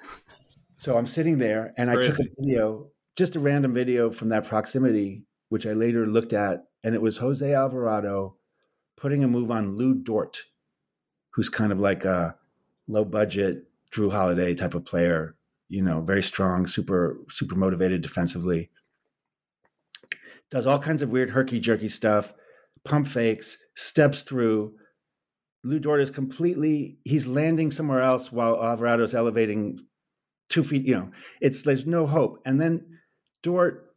[0.76, 4.46] So I'm sitting there and I took a video just a random video from that
[4.46, 8.36] proximity, which I later looked at, and it was Jose Alvarado
[8.96, 10.44] putting a move on Lu Dort,
[11.30, 12.36] who's kind of like a
[12.86, 15.34] low budget Jrue Holiday type of player,
[15.68, 18.70] you know, very strong, super, super motivated defensively.
[20.52, 22.32] Does all kinds of weird herky jerky stuff,
[22.84, 24.74] pump fakes, steps through.
[25.64, 29.80] Lu Dort is completely, he's landing somewhere else while Alvarado's elevating
[30.48, 32.38] two feet, you know, it's, there's no hope.
[32.46, 32.97] And then
[33.48, 33.94] Dort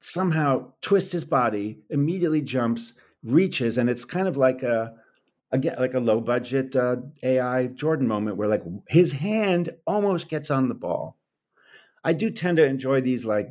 [0.00, 2.94] somehow twists his body, immediately jumps,
[3.24, 4.94] reaches, and it's kind of like a
[5.50, 10.52] again like a low budget uh, AI Jordan moment where like his hand almost gets
[10.52, 11.18] on the ball.
[12.04, 13.50] I do tend to enjoy these like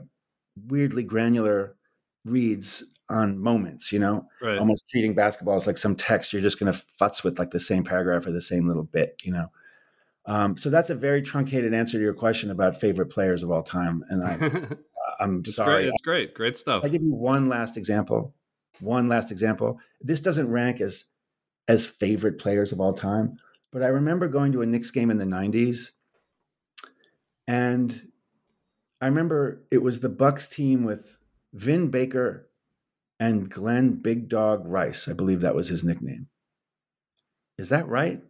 [0.67, 1.75] weirdly granular
[2.23, 4.57] reads on moments, you know, right.
[4.57, 7.59] almost treating basketball as like some text you're just going to futz with like the
[7.59, 9.51] same paragraph or the same little bit, you know.
[10.27, 13.63] Um, so that's a very truncated answer to your question about favorite players of all
[13.63, 14.37] time, and I
[15.19, 15.83] I'm it's sorry.
[15.83, 15.87] Great.
[15.87, 16.33] It's great.
[16.33, 16.83] Great stuff.
[16.83, 18.35] I give you one last example.
[18.79, 19.79] One last example.
[20.01, 21.05] This doesn't rank as
[21.67, 23.33] as favorite players of all time,
[23.71, 25.91] but I remember going to a Knicks game in the '90s,
[27.47, 28.11] and
[29.01, 31.19] I remember it was the Bucks team with
[31.53, 32.49] Vin Baker
[33.19, 35.07] and Glenn Big Dog Rice.
[35.07, 36.27] I believe that was his nickname.
[37.57, 38.21] Is that right?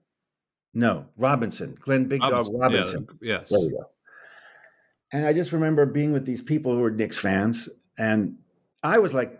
[0.74, 1.76] No, Robinson.
[1.80, 3.08] Glenn Big Dog Robinson.
[3.21, 3.50] Yeah, yes.
[3.50, 3.89] There we go.
[5.15, 8.36] And I just remember being with these people who were Knicks fans, and
[8.84, 9.39] I was like,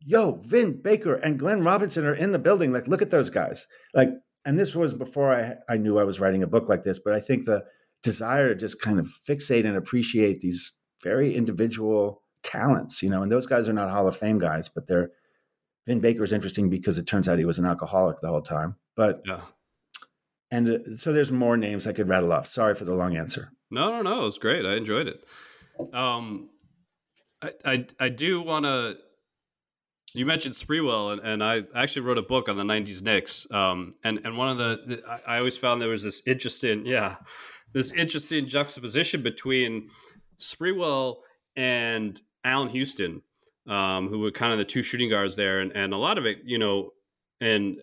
[0.00, 2.72] "Yo, Vin Baker and Glenn Robinson are in the building.
[2.72, 4.08] Like, look at those guys." Like,
[4.44, 7.14] and this was before I I knew I was writing a book like this, but
[7.14, 7.62] I think the
[8.02, 13.30] desire to just kind of fixate and appreciate these very individual talents, you know, and
[13.30, 15.12] those guys are not Hall of Fame guys, but they're
[15.86, 18.74] Vin Baker is interesting because it turns out he was an alcoholic the whole time.
[18.96, 19.42] But yeah.
[20.54, 22.46] And uh, so there's more names I could rattle off.
[22.46, 23.50] Sorry for the long answer.
[23.72, 24.22] No, no, no.
[24.22, 24.64] It was great.
[24.64, 25.24] I enjoyed it.
[25.92, 26.50] Um,
[27.42, 28.94] I, I, I do want to.
[30.14, 33.48] You mentioned Sprewell, and, and I actually wrote a book on the '90s Knicks.
[33.50, 37.16] Um, and and one of the I always found there was this interesting, yeah,
[37.72, 39.88] this interesting juxtaposition between
[40.38, 41.16] Sprewell
[41.56, 43.22] and Allan Houston,
[43.68, 46.26] um, who were kind of the two shooting guards there, and and a lot of
[46.26, 46.90] it, you know,
[47.40, 47.80] and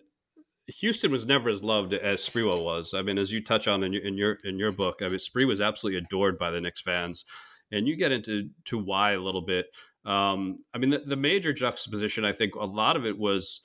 [0.66, 2.94] Houston was never as loved as Sprewell was.
[2.94, 5.18] I mean, as you touch on in your in your, in your book, I mean,
[5.18, 7.24] Spree was absolutely adored by the Knicks fans,
[7.70, 9.66] and you get into to why a little bit.
[10.04, 13.60] Um, I mean, the, the, major juxtaposition, I think a lot of it was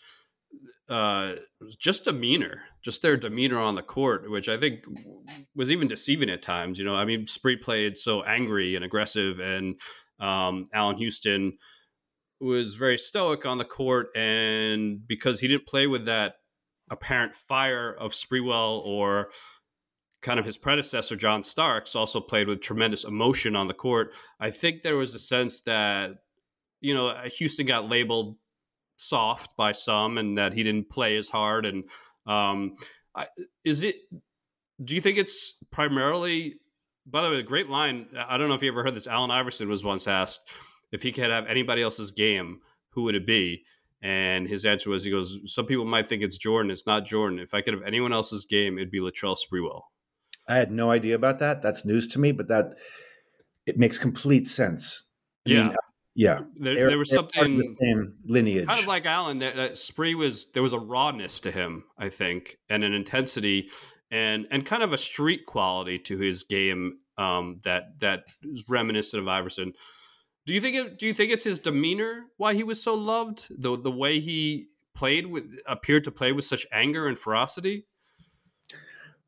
[0.88, 1.34] uh,
[1.80, 4.86] just demeanor, just their demeanor on the court, which I think
[5.56, 6.78] was even deceiving at times.
[6.78, 9.80] You know, I mean, Spree played so angry and aggressive, and
[10.20, 11.58] um, Allan Houston
[12.40, 16.36] was very stoic on the court, and because he didn't play with that
[16.90, 19.30] apparent fire of Sprewell or
[20.22, 24.14] kind of his predecessor John Starks also played with tremendous emotion on the court.
[24.40, 26.12] I think there was a sense that
[26.82, 28.38] you know Houston got labeled
[28.98, 31.66] soft by some, and that he didn't play as hard.
[31.66, 31.84] And
[32.26, 32.76] um,
[33.16, 33.28] I,
[33.64, 33.96] is it?
[34.84, 36.56] Do you think it's primarily?
[37.10, 38.08] By the way, a great line.
[38.18, 39.08] I don't know if you ever heard this.
[39.08, 40.50] Allen Iverson was once asked
[40.92, 42.60] if he could have anybody else's game,
[42.92, 43.64] who would it be?
[44.02, 46.70] And his answer was, he goes, some people might think it's Jordan.
[46.70, 47.40] It's not Jordan.
[47.40, 49.82] If I could have anyone else's game, it'd be Latrell Sprewell.
[50.48, 51.62] I had no idea about that.
[51.62, 52.76] That's news to me, but that
[53.66, 55.12] it makes complete sense.
[55.48, 55.64] I yeah.
[55.64, 55.76] Mean,
[56.16, 56.40] yeah.
[56.56, 58.68] There, there was something the same lineage.
[58.68, 62.10] Kind of like Allen, that, that Spree was, there was a rawness to him, I
[62.10, 63.70] think, and an intensity
[64.12, 69.22] and, and kind of a street quality to his game um, that, that is reminiscent
[69.22, 69.74] of Iverson.
[70.48, 73.48] Do you think it, do you think it's his demeanor why he was so loved?
[73.50, 77.86] The the way he played with appeared to play with such anger and ferocity?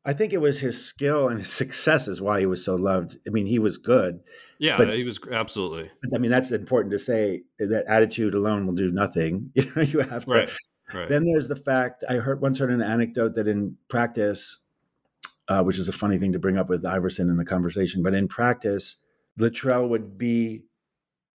[0.02, 3.18] I think it was his skill and his success is why he was so loved.
[3.26, 4.20] I mean, he was good.
[4.58, 5.90] Yeah, but, he was absolutely.
[6.14, 9.52] I mean, that's important to say that attitude alone will do nothing.
[9.54, 10.30] You know, you have to.
[10.30, 10.50] Right,
[10.94, 11.08] right.
[11.10, 14.64] Then there's the fact I heard once heard an anecdote that in practice,
[15.48, 18.14] uh, which is a funny thing to bring up with Iverson in the conversation, but
[18.14, 19.02] in practice,
[19.38, 20.64] Latrell would be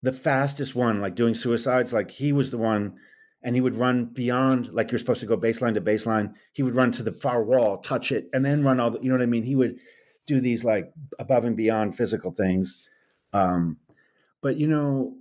[0.04, 1.92] the fastest one, like doing suicides.
[1.92, 2.98] Like he was the one
[3.42, 6.34] and he would run beyond like you're supposed to go baseline to baseline.
[6.52, 9.08] He would run to the far wall touch it and then run all the you
[9.08, 9.42] know what i mean?
[9.42, 9.78] He would
[10.26, 12.86] do these like above and beyond physical things.
[13.32, 13.78] Um
[14.42, 15.16] but you know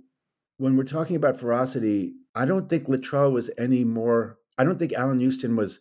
[0.58, 4.92] when we're talking about ferocity i don't think Latrell was any more i don't think
[4.92, 5.80] Allan houston was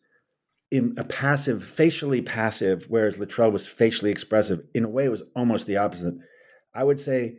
[0.72, 4.62] in a passive facially passive whereas Latrell was facially expressive.
[4.74, 6.16] In a way it was almost the opposite.
[6.74, 7.38] I would say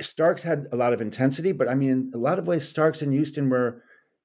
[0.00, 3.12] Starks had a lot of intensity, but I mean, a lot of ways Starks and
[3.12, 3.82] Houston were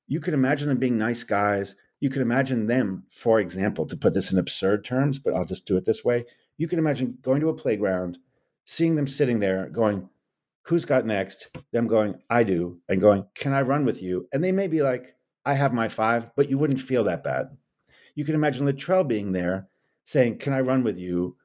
[0.08, 1.76] you could imagine them being nice guys.
[2.00, 5.66] You could imagine them, for example, to put this in absurd terms, but I'll just
[5.66, 6.26] do it this way.
[6.58, 8.18] You can imagine going to a playground,
[8.66, 10.10] seeing them sitting there going,
[10.64, 11.56] Who's got next?
[11.72, 14.28] Them going, I do, and going, Can I run with you?
[14.34, 17.56] And they may be like, I have my five, but you wouldn't feel that bad.
[18.16, 19.68] You can imagine Latrell being there
[20.06, 21.38] saying, Can I run with you?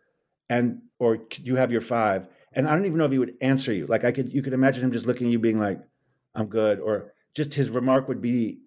[0.49, 2.29] And or you have your five?
[2.53, 3.87] And I don't even know if he would answer you.
[3.87, 5.81] Like I could you could imagine him just looking at you being like,
[6.35, 8.61] I'm good, or just his remark would be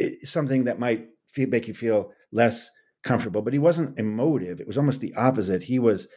[0.00, 2.70] eh, something that might feel, make you feel less
[3.02, 3.42] comfortable.
[3.42, 4.60] But he wasn't emotive.
[4.60, 5.62] It was almost the opposite.
[5.62, 6.08] He was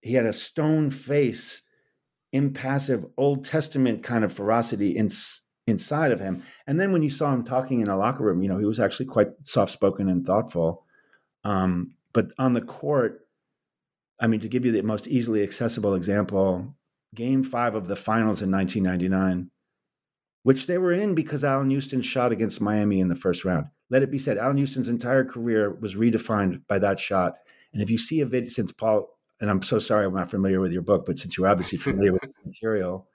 [0.00, 1.62] he had a stone face,
[2.32, 5.08] impassive Old Testament kind of ferocity in,
[5.66, 6.42] inside of him.
[6.66, 8.80] And then when you saw him talking in a locker room, you know, he was
[8.80, 10.84] actually quite soft spoken and thoughtful.
[11.44, 13.26] Um, but on the court,
[14.20, 16.74] I mean, to give you the most easily accessible example,
[17.14, 19.50] game five of the finals in 1999,
[20.42, 23.66] which they were in because Allan Houston shot against Miami in the first round.
[23.90, 27.34] Let it be said, Allan Houston's entire career was redefined by that shot.
[27.72, 29.08] And if you see a video, since Paul,
[29.40, 32.12] and I'm so sorry I'm not familiar with your book, but since you're obviously familiar
[32.12, 33.08] with the material,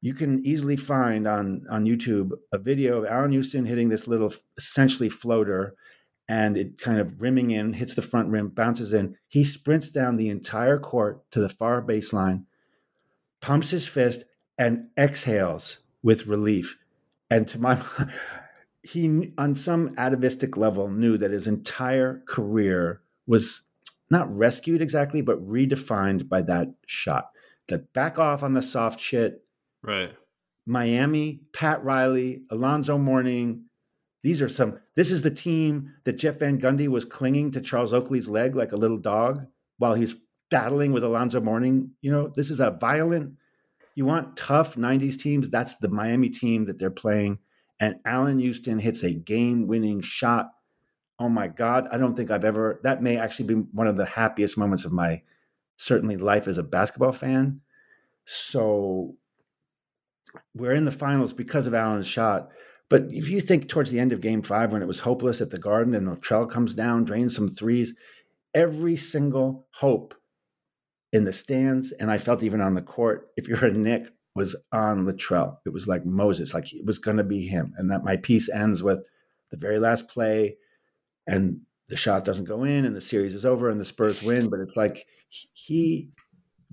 [0.00, 4.32] you can easily find on, on YouTube a video of Allan Houston hitting this little
[4.58, 5.74] essentially floater
[6.28, 9.16] and it kind of rimming in, hits the front rim, bounces in.
[9.28, 12.44] He sprints down the entire court to the far baseline,
[13.40, 14.24] pumps his fist,
[14.58, 16.78] and exhales with relief.
[17.30, 17.80] And to my
[18.82, 23.62] he on some atavistic level knew that his entire career was
[24.10, 27.30] not rescued exactly, but redefined by that shot.
[27.68, 29.44] That back off on the soft shit.
[29.82, 30.12] Right.
[30.66, 33.64] Miami, Pat Riley, Alonzo Mourning.
[34.22, 34.78] These are some.
[34.94, 38.72] This is the team that Jeff Van Gundy was clinging to Charles Oakley's leg like
[38.72, 39.46] a little dog
[39.78, 40.16] while he's
[40.50, 41.90] battling with Alonzo Mourning.
[42.00, 43.36] You know, this is a violent
[43.94, 47.38] you want tough 90s teams, that's the Miami team that they're playing.
[47.80, 50.50] And Allan Houston hits a game winning shot.
[51.18, 54.04] Oh my God, I don't think I've ever, that may actually be one of the
[54.04, 55.22] happiest moments of my
[55.76, 57.60] certainly life as a basketball fan.
[58.24, 59.16] So
[60.54, 62.50] we're in the finals because of Allan's shot.
[62.92, 65.50] But if you think towards the end of game five, when it was hopeless at
[65.50, 67.94] the Garden and Latrell comes down, drains some threes,
[68.52, 70.14] every single hope
[71.10, 73.28] in the stands, and I felt even on the court.
[73.38, 75.56] If you're a Knick, was on Latrell.
[75.64, 77.72] It was like Moses, like it was going to be him.
[77.78, 78.98] And that my piece ends with
[79.50, 80.58] the very last play,
[81.26, 84.50] and the shot doesn't go in, and the series is over, and the Spurs win.
[84.50, 85.06] But it's like
[85.54, 86.10] he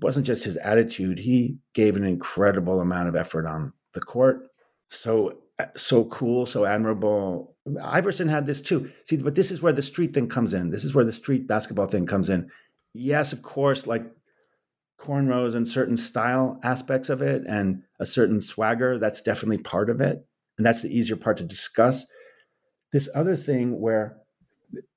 [0.00, 4.48] wasn't just his attitude, he gave an incredible amount of effort on the court.
[4.90, 5.38] So
[5.76, 7.56] so cool, so admirable.
[7.82, 8.90] Iverson had this too.
[9.04, 10.70] See, but this is where the street thing comes in.
[10.70, 12.50] This is where the street basketball thing comes in.
[12.94, 14.04] Yes, of course, like
[15.00, 20.00] cornrows and certain style aspects of it and a certain swagger, that's definitely part of
[20.00, 20.26] it.
[20.58, 22.06] And that's the easier part to discuss.
[22.92, 24.18] This other thing where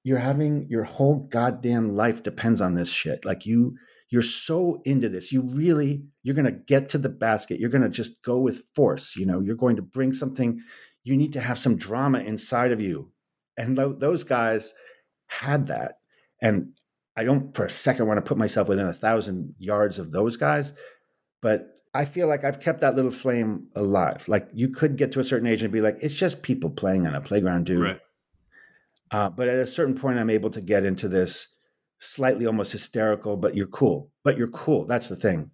[0.03, 3.23] you're having your whole goddamn life depends on this shit.
[3.23, 3.77] Like you
[4.13, 7.81] you're so into this you really you're going to get to the basket you're going
[7.81, 10.61] to just go with force you know you're going to bring something
[11.03, 13.11] you need to have some drama inside of you.
[13.57, 14.73] And those guys
[15.27, 15.99] had that.
[16.41, 16.73] And
[17.15, 20.35] i don't for a second want to put myself within a thousand yards of those
[20.35, 20.73] guys
[21.43, 24.27] but i feel like i've kept that little flame alive.
[24.27, 27.05] Like you could get to a certain age and be like it's just people playing
[27.05, 27.83] on a playground dude.
[27.83, 27.99] Right.
[29.11, 31.52] uh, but at a certain point i'm able to get into this
[31.97, 34.11] slightly almost hysterical, but you're cool.
[34.23, 34.85] But you're cool.
[34.85, 35.51] That's the thing.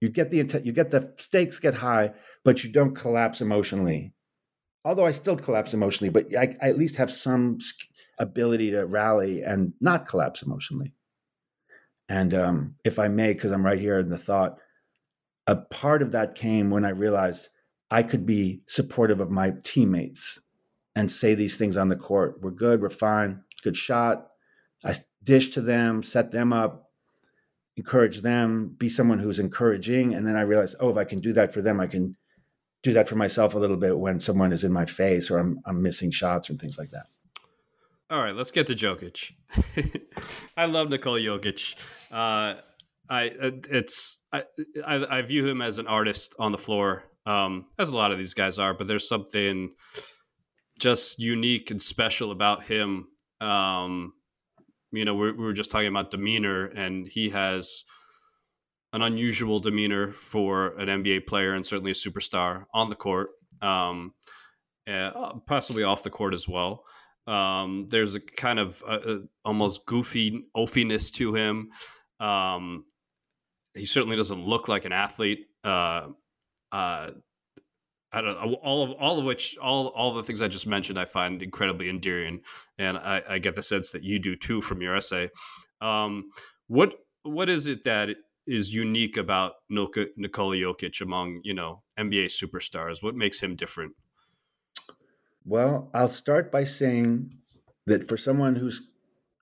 [0.00, 2.12] You get the intent, you get the stakes get high,
[2.44, 4.14] but you don't collapse emotionally.
[4.84, 7.58] Although I still collapse emotionally, but I, I at least have some
[8.18, 10.94] ability to rally and not collapse emotionally.
[12.08, 14.56] And um, if I may, because I'm right here in the thought,
[15.46, 17.48] a part of that came when I realized
[17.90, 20.40] I could be supportive of my teammates
[20.94, 22.38] and say these things on the court.
[22.40, 24.28] We're good, we're fine, good shot.
[24.84, 26.90] I dish to them, set them up,
[27.76, 30.14] encourage them, be someone who's encouraging.
[30.14, 32.16] And then I realized, oh, if I can do that for them, I can
[32.82, 35.60] do that for myself a little bit when someone is in my face or I'm,
[35.66, 37.06] I'm missing shots and things like that.
[38.10, 39.32] All right, let's get to Jokic.
[40.56, 41.76] I love Nikola Jokic.
[42.10, 42.60] Uh,
[43.08, 43.30] I
[43.70, 44.44] it's I,
[44.84, 48.18] I, I view him as an artist on the floor, um, as a lot of
[48.18, 48.74] these guys are.
[48.74, 49.74] But there's something
[50.80, 53.08] just unique and special about him
[53.40, 54.12] um,
[54.92, 57.84] you know, we were just talking about demeanor, and he has
[58.92, 63.30] an unusual demeanor for an NBA player and certainly a superstar on the court,
[63.62, 64.14] um,
[64.90, 66.84] uh, possibly off the court as well.
[67.26, 71.70] Um, there's a kind of a, a almost goofy oafiness to him.
[72.18, 72.84] Um,
[73.74, 75.46] he certainly doesn't look like an athlete.
[75.62, 76.08] Uh,
[76.72, 77.10] uh,
[78.12, 80.98] I don't know, all of all of which all all the things I just mentioned
[80.98, 82.40] I find incredibly endearing,
[82.78, 85.30] and I, I get the sense that you do too from your essay.
[85.80, 86.28] Um,
[86.66, 88.10] what what is it that
[88.46, 93.02] is unique about Nikola Jokic among you know NBA superstars?
[93.02, 93.92] What makes him different?
[95.44, 97.32] Well, I'll start by saying
[97.86, 98.82] that for someone who's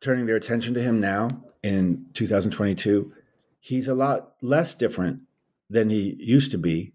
[0.00, 1.28] turning their attention to him now
[1.62, 3.12] in 2022,
[3.60, 5.20] he's a lot less different
[5.68, 6.92] than he used to be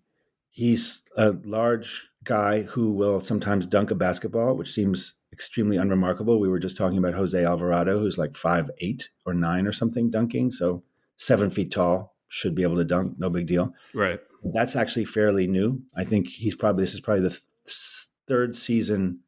[0.54, 6.40] He's a large guy who will sometimes dunk a basketball, which seems extremely unremarkable.
[6.40, 10.12] We were just talking about Jose Alvarado, who's like five eight or nine or something
[10.12, 10.84] dunking, so
[11.18, 13.74] seven feet tall, should be able to dunk, no big deal.
[13.96, 14.20] Right.
[14.44, 15.82] That's actually fairly new.
[15.98, 17.30] I think he's probably this is probably the
[17.66, 19.22] th- third season.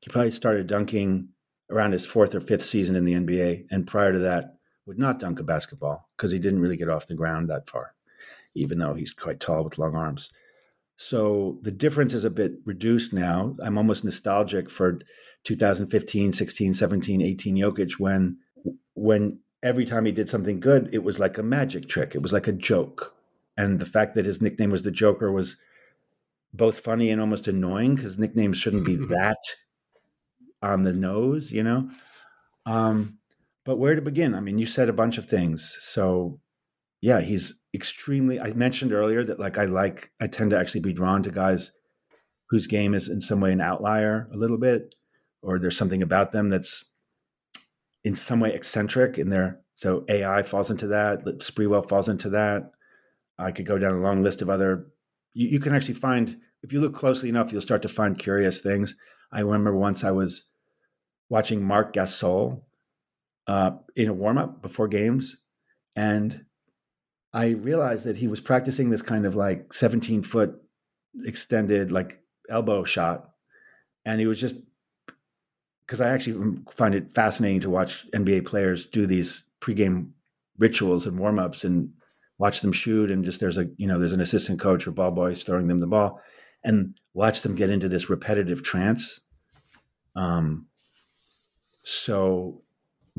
[0.00, 1.28] He probably started dunking
[1.70, 4.56] around his fourth or fifth season in the NBA, and prior to that,
[4.86, 7.94] would not dunk a basketball because he didn't really get off the ground that far,
[8.54, 10.30] even though he's quite tall with long arms.
[11.02, 13.56] So the difference is a bit reduced now.
[13.62, 15.00] I'm almost nostalgic for
[15.44, 18.38] 2015, 16, 17, 18 Jokic when
[18.94, 22.14] when every time he did something good, it was like a magic trick.
[22.14, 23.14] It was like a joke.
[23.56, 25.56] And the fact that his nickname was the Joker was
[26.54, 29.38] both funny and almost annoying because nicknames shouldn't be that
[30.62, 31.90] on the nose, you know?
[32.64, 33.18] Um,
[33.64, 34.34] but where to begin?
[34.34, 35.76] I mean, you said a bunch of things.
[35.80, 36.40] So
[37.00, 38.40] yeah, he's extremely.
[38.40, 41.72] I mentioned earlier that like I like I tend to actually be drawn to guys
[42.50, 44.94] whose game is in some way an outlier a little bit,
[45.40, 46.84] or there's something about them that's
[48.04, 49.60] in some way eccentric in there.
[49.74, 51.24] So AI falls into that.
[51.24, 52.72] Sprewell falls into that.
[53.38, 54.86] I could go down a long list of other.
[55.32, 58.60] You, you can actually find if you look closely enough, you'll start to find curious
[58.60, 58.94] things.
[59.32, 60.48] I remember once I was
[61.28, 62.62] watching Marc Gasol
[63.46, 65.38] uh, in a warm up before games,
[65.96, 66.44] and
[67.32, 70.60] I realized that he was practicing this kind of like 17 foot
[71.24, 72.20] extended like
[72.50, 73.30] elbow shot.
[74.04, 74.56] And he was just
[75.86, 80.10] because I actually find it fascinating to watch NBA players do these pregame
[80.58, 81.92] rituals and warm ups and
[82.38, 83.10] watch them shoot.
[83.10, 85.78] And just there's a, you know, there's an assistant coach or ball boys throwing them
[85.78, 86.20] the ball
[86.64, 89.20] and watch them get into this repetitive trance.
[90.14, 90.66] Um,
[91.82, 92.62] so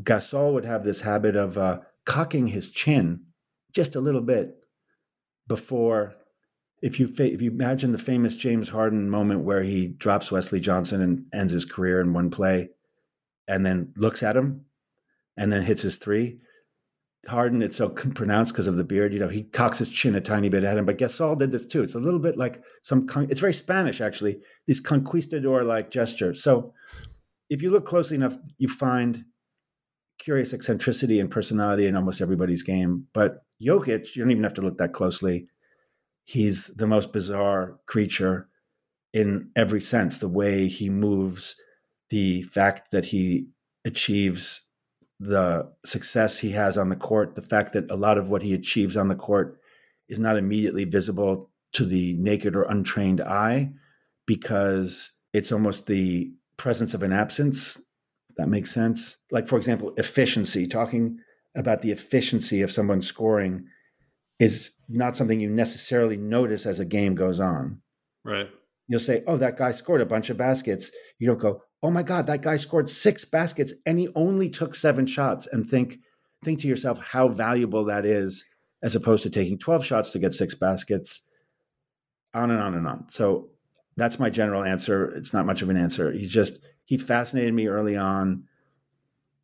[0.02, 3.26] Gasol would have this habit of uh, cocking his chin
[3.74, 4.56] just a little bit
[5.48, 6.16] before
[6.82, 11.02] if you if you imagine the famous James Harden moment where he drops Wesley Johnson
[11.02, 12.70] and ends his career in one play
[13.48, 14.66] and then looks at him
[15.38, 16.40] and then hits his three
[17.28, 19.14] Harden, it's so pronounced because of the beard.
[19.14, 20.86] You know, he cocks his chin a tiny bit at him.
[20.86, 21.82] But Gasol did this too.
[21.82, 23.08] It's a little bit like some.
[23.08, 24.42] Con- it's very Spanish, actually.
[24.68, 26.44] These conquistador-like gestures.
[26.44, 26.74] So,
[27.50, 29.24] if you look closely enough, you find
[30.18, 33.08] curious eccentricity and personality in almost everybody's game.
[33.14, 35.48] But Jokic, you don't even have to look that closely.
[36.24, 38.48] He's the most bizarre creature
[39.14, 40.18] in every sense.
[40.18, 41.56] The way he moves,
[42.10, 43.48] the fact that he
[43.86, 44.64] achieves
[45.20, 48.54] the success he has on the court, the fact that a lot of what he
[48.54, 49.60] achieves on the court
[50.10, 53.72] is not immediately visible to the naked or untrained eye
[54.26, 57.82] because it's almost the presence of an absence.
[58.38, 59.18] That makes sense.
[59.32, 61.20] Like, for example, efficiency, talking
[61.56, 63.66] about the efficiency of someone scoring
[64.40, 67.80] is not something you necessarily notice as a game goes on.
[68.24, 68.50] Right.
[68.88, 70.92] You'll say, oh, that guy scored a bunch of baskets.
[71.20, 74.76] You don't go, oh my God, that guy scored six baskets and he only took
[74.76, 76.00] seven shots and think
[76.44, 78.44] think to yourself how valuable that is
[78.84, 81.22] as opposed to taking 12 shots to get six baskets,
[82.34, 83.06] on and on and on.
[83.10, 83.50] So
[83.96, 85.06] that's my general answer.
[85.12, 86.12] It's not much of an answer.
[86.12, 88.46] He's just, he fascinated me early on.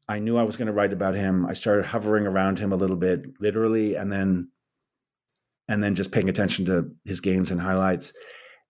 [0.07, 1.45] I knew I was going to write about him.
[1.45, 4.49] I started hovering around him a little bit, literally, and then
[5.67, 8.11] and then just paying attention to his games and highlights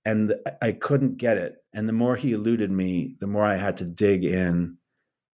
[0.05, 1.55] and I couldn't get it.
[1.73, 4.77] And the more he eluded me, the more I had to dig in.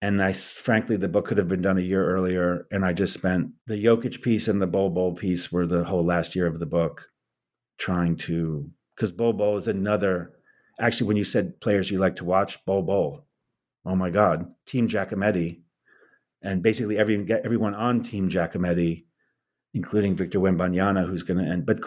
[0.01, 2.67] And I, frankly, the book could have been done a year earlier.
[2.71, 6.03] And I just spent the Jokic piece and the Bol Bol piece were the whole
[6.03, 7.09] last year of the book
[7.77, 10.33] trying to, because Bol Bol is another,
[10.79, 13.25] actually, when you said players you like to watch, Bol Bol,
[13.85, 15.61] oh my God, Team Giacometti.
[16.41, 19.05] And basically every, everyone on Team Giacometti,
[19.73, 21.65] including Victor Wembanyama, who's going to end.
[21.65, 21.79] But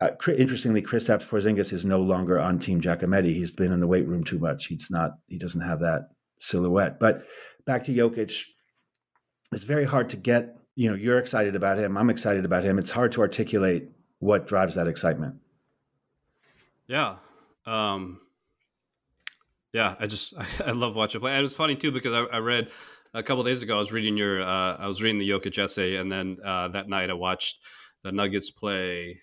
[0.00, 3.32] uh, interestingly, Kristaps Porzingis is no longer on Team Giacometti.
[3.34, 4.66] He's been in the weight room too much.
[4.66, 5.12] He's not.
[5.28, 6.98] He doesn't have that silhouette.
[6.98, 7.24] But
[7.64, 8.44] back to Jokic,
[9.52, 10.56] it's very hard to get.
[10.74, 11.96] You know, you're excited about him.
[11.96, 12.78] I'm excited about him.
[12.78, 15.36] It's hard to articulate what drives that excitement.
[16.88, 17.16] Yeah.
[17.66, 18.20] Um,
[19.72, 21.32] yeah, I just I, I love watching play.
[21.32, 22.70] And it was funny too because I, I read
[23.12, 23.76] a couple days ago.
[23.76, 26.88] I was reading your uh, I was reading the Jokic essay, and then uh, that
[26.88, 27.58] night I watched
[28.02, 29.20] the Nuggets play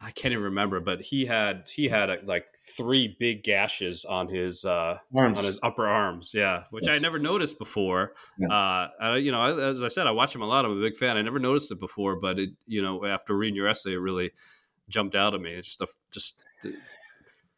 [0.00, 2.44] I can't even remember, but he had he had a, like
[2.76, 6.30] three big gashes on his uh, on his upper arms.
[6.32, 6.94] Yeah, which yes.
[6.94, 8.12] I never noticed before.
[8.38, 8.46] Yeah.
[8.46, 10.64] Uh, I, you know, I, as I said, I watch him a lot.
[10.64, 11.16] I'm a big fan.
[11.16, 14.30] I never noticed it before, but it, you know, after reading your essay, it really
[14.88, 15.52] jumped out at me.
[15.52, 16.42] It's just a, just.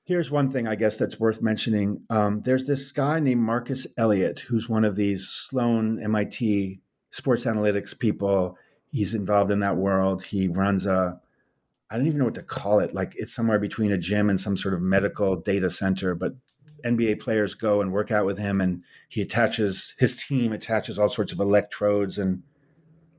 [0.04, 2.02] Here's one thing I guess that's worth mentioning.
[2.10, 7.96] Um, there's this guy named Marcus Elliott, who's one of these Sloan MIT sports analytics
[7.96, 8.56] people.
[8.90, 10.24] He's involved in that world.
[10.24, 11.20] He runs a
[11.90, 12.94] I don't even know what to call it.
[12.94, 16.14] Like it's somewhere between a gym and some sort of medical data center.
[16.14, 16.34] But
[16.84, 21.08] NBA players go and work out with him, and he attaches his team attaches all
[21.08, 22.42] sorts of electrodes and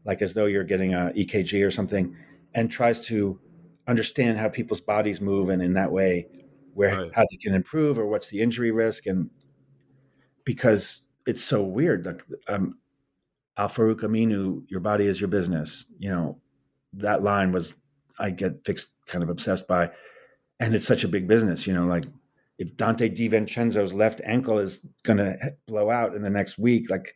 [0.03, 2.15] like as though you're getting a EKG or something,
[2.55, 3.39] and tries to
[3.87, 6.27] understand how people's bodies move, and in that way,
[6.73, 7.15] where right.
[7.15, 9.29] how they can improve or what's the injury risk, and
[10.45, 12.05] because it's so weird.
[12.05, 12.73] Like um,
[13.57, 15.85] Al Farouq Aminu, your body is your business.
[15.99, 16.41] You know
[16.93, 17.75] that line was
[18.19, 19.91] I get fixed kind of obsessed by.
[20.59, 22.05] And it's such a big business, you know, like
[22.59, 25.35] if Donte DiVincenzo's left ankle is going to
[25.67, 27.15] blow out in the next week, like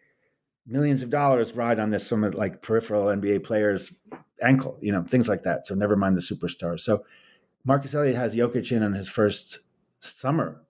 [0.65, 3.95] millions of dollars ride on this some of like peripheral NBA players'
[4.45, 5.67] ankle, you know, things like that.
[5.67, 6.81] So never mind the superstars.
[6.81, 7.05] So
[7.63, 9.59] Marcus Elliott has Jokic in on his first
[9.99, 10.61] summer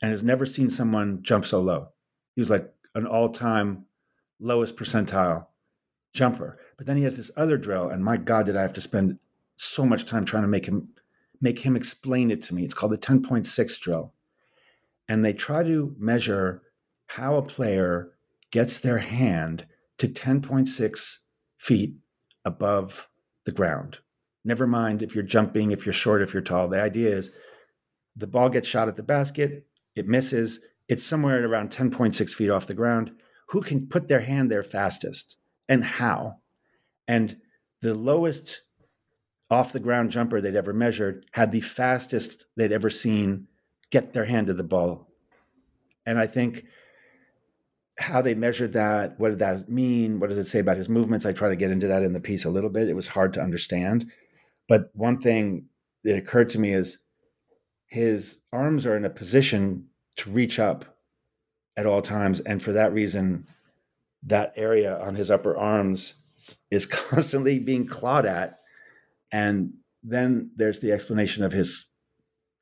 [0.00, 1.88] and has never seen someone jump so low.
[2.34, 3.84] He was like an all-time
[4.40, 5.46] lowest percentile
[6.12, 6.58] jumper.
[6.76, 9.18] But then he has this other drill, and my God, did I have to spend
[9.56, 10.88] so much time trying to make him
[11.42, 12.64] make him explain it to me.
[12.64, 14.14] It's called the 10.6 drill.
[15.08, 16.62] And they try to measure
[17.06, 18.12] how a player
[18.50, 19.66] gets their hand
[19.98, 21.18] to 10.6
[21.58, 21.94] feet
[22.44, 23.08] above
[23.44, 23.98] the ground.
[24.44, 26.68] Never mind if you're jumping, if you're short, if you're tall.
[26.68, 27.30] The idea is
[28.16, 32.50] the ball gets shot at the basket, it misses, it's somewhere at around 10.6 feet
[32.50, 33.12] off the ground.
[33.48, 35.36] Who can put their hand there fastest
[35.68, 36.38] and how?
[37.06, 37.36] And
[37.80, 38.62] the lowest
[39.50, 43.46] off the ground jumper they'd ever measured had the fastest they'd ever seen
[43.90, 45.08] get their hand to the ball.
[46.06, 46.64] And I think
[47.98, 50.18] how they measured that, what did that mean?
[50.18, 51.26] What does it say about his movements?
[51.26, 52.88] I try to get into that in the piece a little bit.
[52.88, 54.10] It was hard to understand.
[54.68, 55.66] But one thing
[56.04, 56.98] that occurred to me is
[57.86, 59.86] his arms are in a position
[60.16, 60.96] to reach up
[61.76, 62.40] at all times.
[62.40, 63.46] And for that reason,
[64.22, 66.14] that area on his upper arms
[66.70, 68.58] is constantly being clawed at
[69.32, 69.72] and
[70.02, 71.86] then there's the explanation of his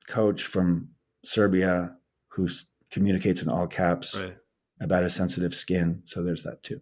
[0.07, 0.91] coach from
[1.25, 1.97] Serbia
[2.29, 2.49] who
[2.91, 4.37] communicates in all caps right.
[4.81, 6.03] About his sensitive skin.
[6.05, 6.81] So there's that too.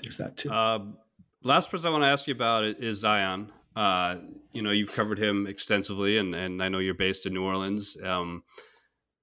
[0.00, 0.50] there's that too.
[0.50, 0.80] Uh,
[1.42, 3.52] last person I want to ask you about is Zion.
[3.76, 4.16] Uh,
[4.52, 7.96] you know, you've covered him extensively, and, and I know you're based in New Orleans.
[8.02, 8.44] Um,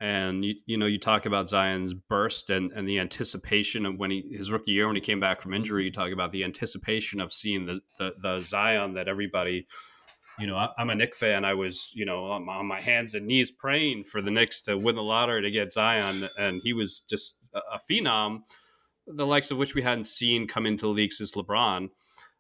[0.01, 4.09] and you, you know, you talk about Zion's burst and, and the anticipation of when
[4.09, 5.85] he his rookie year when he came back from injury.
[5.85, 9.67] You talk about the anticipation of seeing the the, the Zion that everybody.
[10.41, 11.45] You know, I, am a Knick fan.
[11.45, 14.61] I was, you know, on my, on my, hands and knees praying for the Knicks
[14.61, 18.39] to win the lottery to get Zion, and he was just a, a phenom,
[19.05, 21.89] the likes of which we hadn't seen come into the league since LeBron.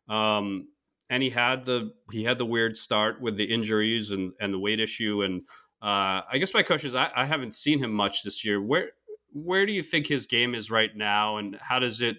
[0.09, 0.67] Um,
[1.09, 4.59] and he had the he had the weird start with the injuries and and the
[4.59, 5.43] weight issue and
[5.81, 8.61] uh, I guess my question is I, I haven't seen him much this year.
[8.61, 8.91] Where
[9.33, 12.17] where do you think his game is right now, and how does it?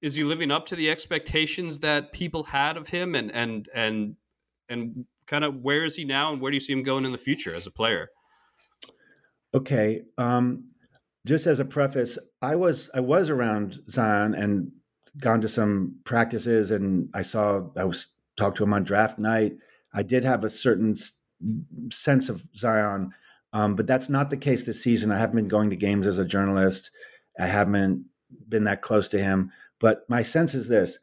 [0.00, 4.16] Is he living up to the expectations that people had of him, and and and
[4.68, 7.12] and kind of where is he now, and where do you see him going in
[7.12, 8.10] the future as a player?
[9.54, 10.68] Okay, um,
[11.26, 14.70] just as a preface, I was I was around Zion and
[15.18, 19.56] gone to some practices, and I saw I was talked to him on draft night.
[19.94, 20.94] I did have a certain
[21.90, 23.10] sense of Zion.
[23.52, 25.10] Um, but that's not the case this season.
[25.10, 26.90] I haven't been going to games as a journalist.
[27.38, 28.04] I haven't
[28.48, 29.50] been that close to him.
[29.78, 30.98] But my sense is this.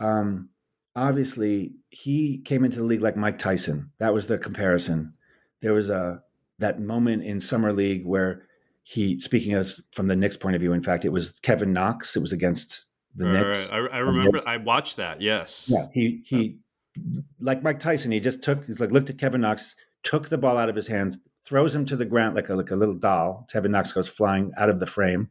[0.00, 0.50] Um,
[0.96, 3.92] obviously, he came into the league like Mike Tyson.
[3.98, 5.12] That was the comparison.
[5.60, 6.22] There was a
[6.58, 8.46] that moment in summer league where
[8.82, 12.16] he, speaking as from the Knicks' point of view, in fact, it was Kevin Knox.
[12.16, 13.70] It was against the right, Knicks.
[13.70, 13.90] Right.
[13.92, 14.40] I, I remember.
[14.46, 15.20] I watched that.
[15.20, 15.68] Yes.
[15.68, 15.86] Yeah.
[15.92, 16.58] He he
[17.40, 20.56] like Mike Tyson, he just took, he's like, looked at Kevin Knox, took the ball
[20.56, 23.46] out of his hands, throws him to the ground like a, like a little doll.
[23.52, 25.28] Kevin Knox goes flying out of the frame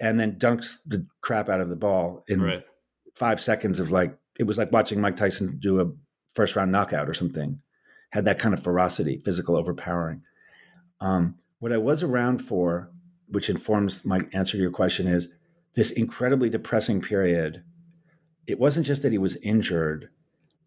[0.00, 2.64] and then dunks the crap out of the ball in right.
[3.14, 5.90] five seconds of like, it was like watching Mike Tyson do a
[6.34, 7.60] first round knockout or something.
[8.10, 10.22] Had that kind of ferocity, physical overpowering.
[11.00, 12.90] Um, what I was around for,
[13.28, 15.28] which informs my answer to your question, is
[15.74, 17.62] this incredibly depressing period.
[18.46, 20.10] It wasn't just that he was injured,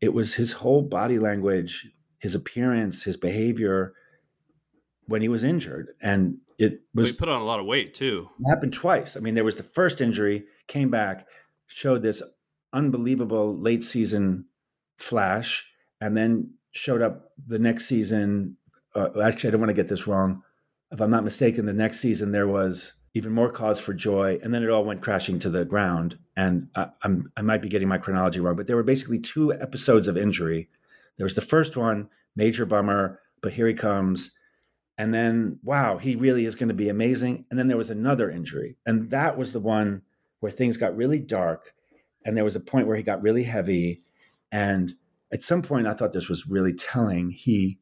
[0.01, 1.89] it was his whole body language,
[2.19, 3.93] his appearance, his behavior
[5.07, 5.89] when he was injured.
[6.01, 8.29] And it was put on a lot of weight too.
[8.49, 9.17] happened twice.
[9.17, 11.27] I mean, there was the first injury, came back,
[11.67, 12.21] showed this
[12.73, 14.45] unbelievable late season
[14.97, 15.65] flash,
[16.01, 18.57] and then showed up the next season.
[18.95, 20.43] Uh, actually, I don't want to get this wrong.
[20.91, 24.39] If I'm not mistaken, the next season there was even more cause for joy.
[24.43, 26.17] And then it all went crashing to the ground.
[26.37, 29.53] And I, am I might be getting my chronology wrong, but there were basically two
[29.53, 30.69] episodes of injury.
[31.17, 34.31] There was the first one, major bummer, but here he comes.
[34.97, 37.45] And then, wow, he really is going to be amazing.
[37.49, 38.77] And then there was another injury.
[38.85, 40.01] And that was the one
[40.39, 41.73] where things got really dark.
[42.25, 44.01] And there was a point where he got really heavy.
[44.51, 44.95] And
[45.31, 47.31] at some point, I thought this was really telling.
[47.31, 47.79] He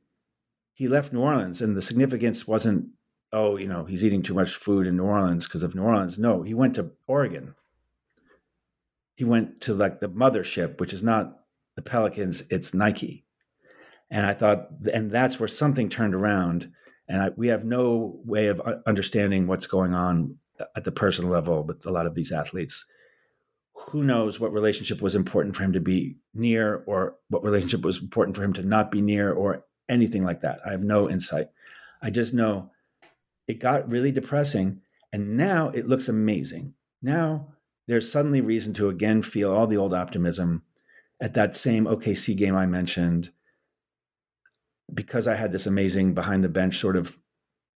[0.73, 2.89] he left New Orleans, and the significance wasn't
[3.33, 6.17] oh, you know, he's eating too much food in New Orleans because of New Orleans.
[6.17, 7.55] No, he went to Oregon.
[9.15, 11.39] He went to like the mothership, which is not
[11.75, 13.25] the Pelicans, it's Nike.
[14.09, 16.71] And I thought, and that's where something turned around.
[17.09, 20.37] And I, we have no way of understanding what's going on
[20.75, 22.85] at the personal level with a lot of these athletes.
[23.89, 28.01] Who knows what relationship was important for him to be near, or what relationship was
[28.01, 30.59] important for him to not be near, or anything like that.
[30.65, 31.47] I have no insight.
[32.01, 32.71] I just know
[33.47, 34.81] it got really depressing.
[35.13, 36.73] And now it looks amazing.
[37.01, 37.53] Now
[37.87, 40.63] there's suddenly reason to again feel all the old optimism
[41.21, 43.31] at that same OKC game I mentioned.
[44.93, 47.17] Because I had this amazing behind the bench sort of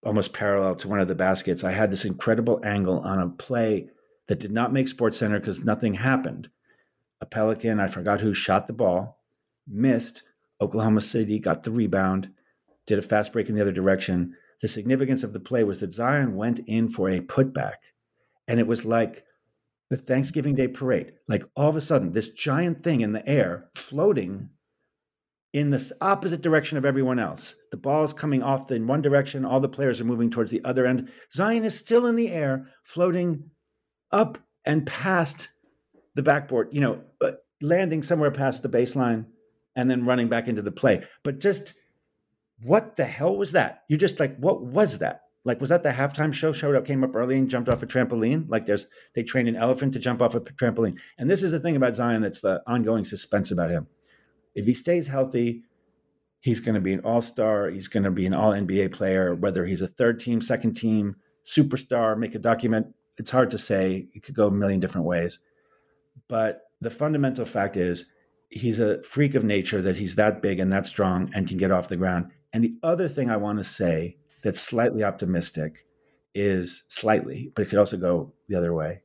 [0.04, 3.90] almost parallel to one of the baskets, I had this incredible angle on a play
[4.32, 6.50] that did not make Sports Center because nothing happened.
[7.20, 9.20] A Pelican, I forgot who, shot the ball,
[9.68, 10.24] missed.
[10.62, 12.30] Oklahoma City got the rebound,
[12.88, 15.92] did a fast break in the other direction the significance of the play was that
[15.92, 17.92] Zion went in for a putback.
[18.48, 19.26] And it was like
[19.90, 21.14] the Thanksgiving Day parade.
[21.28, 24.52] Like all of a sudden, this giant thing in the air floating
[25.52, 27.56] in the opposite direction of everyone else.
[27.72, 30.64] The ball is coming off in one direction, all the players are moving towards the
[30.64, 31.10] other end.
[31.34, 33.51] Zion is still in the air, floating
[34.12, 35.50] up and past
[36.16, 37.32] the backboard, you know, uh,
[37.62, 39.26] landing somewhere past the baseline
[39.76, 41.04] and then running back into the play.
[41.24, 41.74] But just
[42.64, 43.84] what the hell was that?
[43.88, 45.22] You're just like, what was that?
[45.44, 46.52] Like, was that the halftime show?
[46.52, 48.48] Showed up, came up early, and jumped off a trampoline.
[48.48, 48.86] Like, there's
[49.16, 51.00] they trained an elephant to jump off a trampoline.
[51.18, 53.88] And this is the thing about Zion that's the ongoing suspense about him.
[54.54, 55.64] If he stays healthy,
[56.42, 57.70] he's going to be an all star.
[57.70, 59.34] He's going to be an all NBA player.
[59.34, 62.94] Whether he's a third team, second team, superstar, make a document.
[63.22, 64.08] It's hard to say.
[64.14, 65.40] It could go a million different ways.
[66.28, 68.12] But the fundamental fact is,
[68.50, 71.72] he's a freak of nature that he's that big and that strong and can get
[71.72, 75.86] off the ground and the other thing I want to say that's slightly optimistic
[76.34, 79.02] is slightly, but it could also go the other way.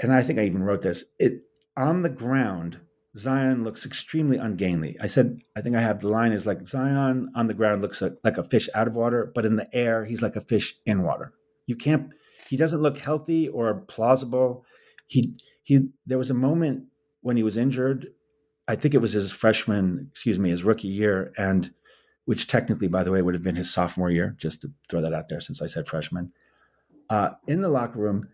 [0.00, 1.04] and I think I even wrote this.
[1.18, 1.42] It
[1.76, 2.80] on the ground,
[3.16, 4.96] Zion looks extremely ungainly.
[5.00, 8.00] I said, I think I have the line is like Zion on the ground looks
[8.00, 10.76] like, like a fish out of water, but in the air, he's like a fish
[10.86, 11.32] in water.
[11.66, 12.10] You can't.
[12.48, 14.64] He doesn't look healthy or plausible.
[15.06, 15.88] He he.
[16.06, 16.84] There was a moment
[17.20, 18.08] when he was injured.
[18.68, 21.72] I think it was his freshman, excuse me, his rookie year, and
[22.24, 24.34] which technically, by the way, would have been his sophomore year.
[24.38, 26.32] Just to throw that out there, since I said freshman.
[27.08, 28.28] Uh, in the locker room,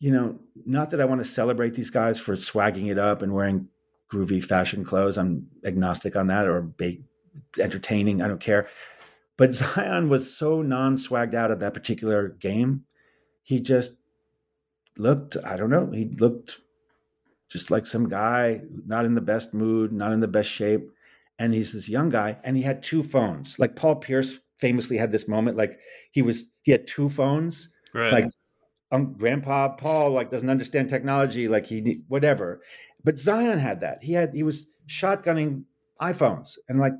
[0.00, 3.32] you know, not that I want to celebrate these guys for swagging it up and
[3.32, 3.68] wearing
[4.10, 5.18] groovy fashion clothes.
[5.18, 7.04] I'm agnostic on that or big
[7.58, 8.22] entertaining.
[8.22, 8.68] I don't care.
[9.36, 12.84] But Zion was so non swagged out of that particular game.
[13.48, 13.96] He just
[14.98, 16.60] looked, I don't know, he looked
[17.50, 20.90] just like some guy, not in the best mood, not in the best shape.
[21.38, 23.58] And he's this young guy, and he had two phones.
[23.58, 25.78] Like Paul Pierce famously had this moment, like
[26.10, 27.70] he was, he had two phones.
[27.94, 28.12] Right.
[28.12, 28.26] Like
[28.92, 32.60] um, Grandpa Paul like doesn't understand technology, like he whatever.
[33.02, 34.02] But Zion had that.
[34.02, 35.64] He had he was shotgunning
[36.02, 36.92] iPhones, and like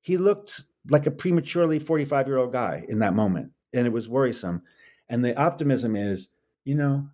[0.00, 3.92] he looked like a prematurely forty five year old guy in that moment, and it
[3.92, 4.62] was worrisome.
[5.10, 6.30] And the optimism is,
[6.64, 7.08] you know,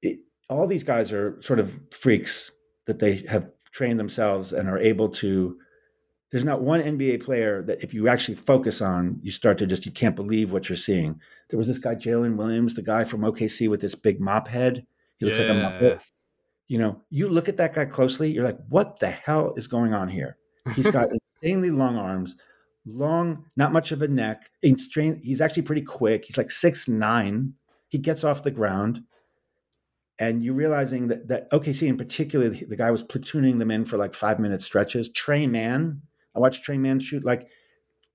[0.00, 2.52] it, all these guys are sort of freaks
[2.86, 5.58] that they have trained themselves and are able to
[6.30, 9.86] there's not one NBA player that if you actually focus on, you start to just
[9.86, 11.20] you can't believe what you're seeing.
[11.50, 14.84] There was this guy Jalen Williams, the guy from OKC with this big mop head.
[15.18, 15.52] He looks yeah.
[15.52, 16.00] like a muppet.
[16.68, 19.94] You know, you look at that guy closely, you're like, what the hell is going
[19.94, 20.36] on here?
[20.74, 21.08] He's got
[21.42, 22.36] insanely long arms,
[22.86, 24.48] long, not much of a neck.
[24.62, 26.24] He's actually pretty quick.
[26.24, 27.54] He's like six nine.
[27.88, 29.02] He gets off the ground
[30.18, 33.98] and you realizing that that OKC in particular, the guy was platooning them in for
[33.98, 35.10] like five minute stretches.
[35.10, 36.02] Tre Mann,
[36.34, 37.48] I watched Tre Mann shoot like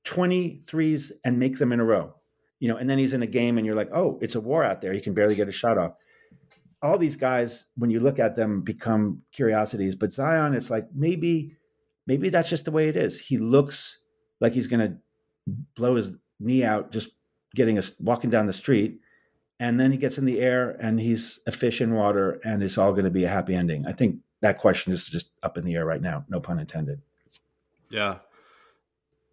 [0.06, 2.16] 20 threes and make them in a row.
[2.60, 4.64] You know, and then he's in a game and you're like, oh, it's a war
[4.64, 4.94] out there.
[4.94, 5.94] He can barely get a shot off.
[6.84, 9.96] All these guys, when you look at them, become curiosities.
[9.96, 11.56] But Zion, it's like maybe,
[12.06, 13.20] maybe that's just the way it is.
[13.20, 14.00] He looks
[14.42, 14.98] like he's gonna
[15.76, 17.12] blow his knee out just
[17.56, 19.00] getting us walking down the street.
[19.60, 22.78] And then he gets in the air and he's a fish in water and it's
[22.78, 23.86] all gonna be a happy ending.
[23.86, 27.02] I think that question is just up in the air right now, no pun intended.
[27.90, 28.18] Yeah.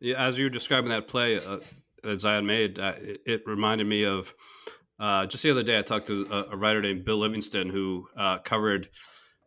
[0.00, 1.58] Yeah, as you were describing that play uh,
[2.04, 4.32] that Zion made, uh, it, it, reminded me of
[5.00, 5.76] uh, just the other day.
[5.76, 8.88] I talked to a, a writer named Bill Livingston who uh, covered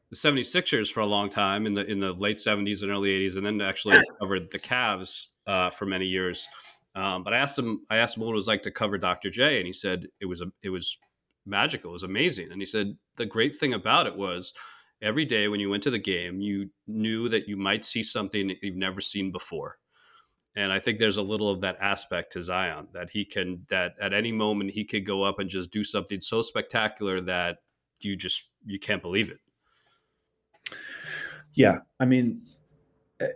[0.09, 3.37] the 76ers for a long time in the in the late 70s and early 80s,
[3.37, 6.47] and then actually covered the Cavs uh, for many years.
[6.95, 9.29] Um, but I asked him, I asked him what it was like to cover Dr.
[9.29, 10.97] J, and he said it was a, it was
[11.45, 12.51] magical, it was amazing.
[12.51, 14.53] And he said the great thing about it was
[15.01, 18.47] every day when you went to the game, you knew that you might see something
[18.47, 19.77] that you've never seen before.
[20.55, 23.93] And I think there's a little of that aspect to Zion that he can, that
[24.01, 27.59] at any moment he could go up and just do something so spectacular that
[28.01, 29.39] you just, you can't believe it.
[31.53, 31.79] Yeah.
[31.99, 32.43] I mean,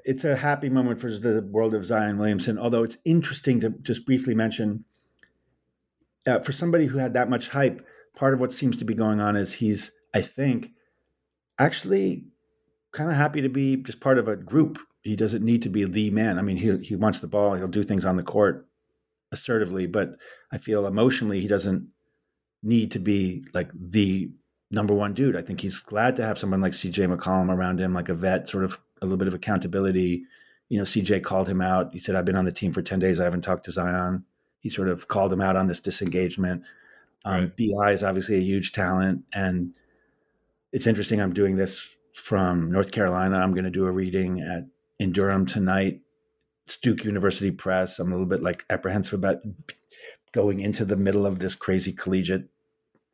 [0.03, 4.05] it's a happy moment for the world of Zion Williamson, although it's interesting to just
[4.05, 4.85] briefly mention
[6.27, 9.19] uh, for somebody who had that much hype, part of what seems to be going
[9.19, 10.71] on is he's, I think,
[11.59, 12.25] actually
[12.91, 14.79] kind of happy to be just part of a group.
[15.01, 16.39] He doesn't need to be the man.
[16.39, 17.53] I mean, he he wants the ball.
[17.53, 18.67] He'll do things on the court
[19.31, 20.15] assertively, but
[20.51, 21.87] I feel emotionally he doesn't
[22.63, 24.31] need to be like the
[24.71, 25.35] number one dude.
[25.35, 28.49] I think he's glad to have someone like CJ McCollum around him, like a vet,
[28.49, 30.23] sort of a little bit of accountability.
[30.69, 31.93] You know, CJ called him out.
[31.93, 33.19] He said, I've been on the team for 10 days.
[33.19, 34.25] I haven't talked to Zion.
[34.59, 36.63] He sort of called him out on this disengagement.
[37.23, 37.57] Um, right.
[37.57, 39.23] BI is obviously a huge talent.
[39.33, 39.75] And
[40.71, 41.21] it's interesting.
[41.21, 43.37] I'm doing this from North Carolina.
[43.37, 44.63] I'm going to do a reading at
[44.99, 46.01] in Durham tonight.
[46.65, 47.99] It's Duke University Press.
[47.99, 49.37] I'm a little bit like apprehensive about
[50.31, 52.49] going into the middle of this crazy collegiate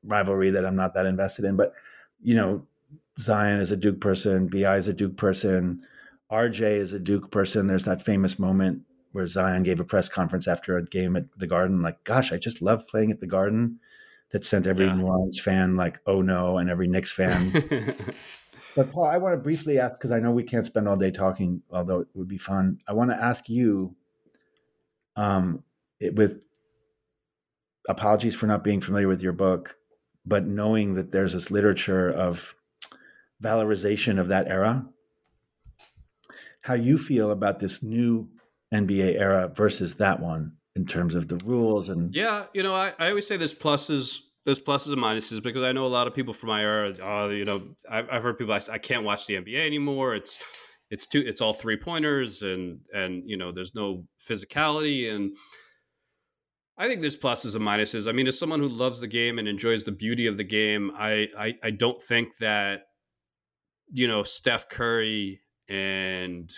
[0.03, 1.55] rivalry that I'm not that invested in.
[1.55, 1.73] But
[2.21, 2.65] you know,
[3.21, 4.47] Zion is a Duke person.
[4.47, 5.81] Bi is a Duke person.
[6.31, 7.67] RJ is a Duke person.
[7.67, 11.47] There's that famous moment where Zion gave a press conference after a game at the
[11.47, 11.81] Garden.
[11.81, 13.79] Like, gosh, I just love playing at the Garden
[14.31, 14.95] that sent every yeah.
[14.95, 17.51] New Orleans fan like, oh no, and every Knicks fan.
[18.75, 21.11] but Paul, I want to briefly ask because I know we can't spend all day
[21.11, 22.79] talking, although it would be fun.
[22.87, 23.95] I want to ask you,
[25.17, 25.63] um,
[25.99, 26.41] it, with
[27.89, 29.77] apologies for not being familiar with your book,
[30.25, 32.55] but knowing that there's this literature of
[33.41, 34.85] valorization of that era,
[36.61, 38.29] how you feel about this new
[38.73, 42.93] NBA era versus that one in terms of the rules and yeah you know i,
[42.97, 46.15] I always say there's pluses there's pluses and minuses because i know a lot of
[46.15, 49.27] people from my era uh, you know I've, I've heard people I, I can't watch
[49.27, 50.15] the nba anymore.
[50.15, 50.39] It's
[50.91, 55.09] it's two it's all three pointers and and you know there's no physicality.
[55.09, 55.35] And
[56.77, 58.07] I think there's pluses and minuses.
[58.07, 60.91] I mean, as someone who loves the game and enjoys the beauty of the game,
[60.95, 62.81] I I, I don't think that
[63.91, 66.51] you know Steph Curry and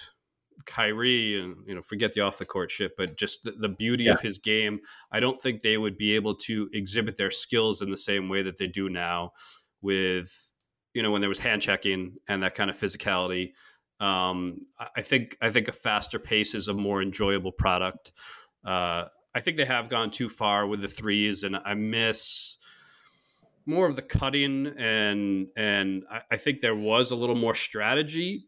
[0.65, 4.05] Kyrie and you know forget the off the court shit, but just the, the beauty
[4.05, 4.13] yeah.
[4.13, 4.79] of his game.
[5.11, 8.41] I don't think they would be able to exhibit their skills in the same way
[8.43, 9.31] that they do now,
[9.81, 10.31] with
[10.93, 13.53] you know when there was hand checking and that kind of physicality.
[13.99, 14.61] Um,
[14.95, 18.11] I think I think a faster pace is a more enjoyable product.
[18.65, 19.05] Uh,
[19.35, 22.57] I think they have gone too far with the threes, and I miss
[23.65, 28.45] more of the cutting and and I, I think there was a little more strategy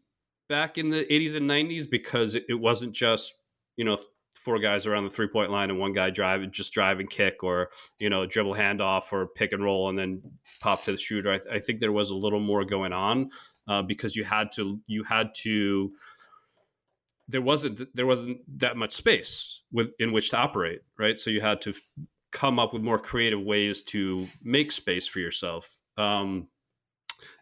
[0.48, 3.34] back in the 80s and 90s because it, it wasn't just
[3.76, 3.96] you know
[4.36, 7.42] four guys around the three point line and one guy driving just drive and kick
[7.42, 10.22] or you know dribble handoff or pick and roll and then
[10.60, 11.32] pop to the shooter.
[11.32, 13.30] I, I think there was a little more going on
[13.66, 15.92] uh, because you had to you had to
[17.28, 21.18] there wasn't there wasn't that much space with in which to operate, right?
[21.18, 21.74] So you had to
[22.36, 25.78] come up with more creative ways to make space for yourself.
[25.96, 26.48] Um,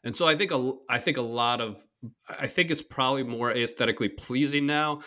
[0.04, 1.82] and so I think a I think a lot of
[2.28, 5.00] I think it's probably more aesthetically pleasing now.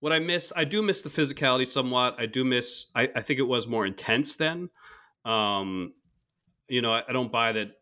[0.00, 2.16] What I miss, I do miss the physicality somewhat.
[2.18, 2.86] I do miss.
[2.94, 4.70] I, I think it was more intense then.
[5.26, 5.92] Um,
[6.68, 7.72] you know, I, I don't buy that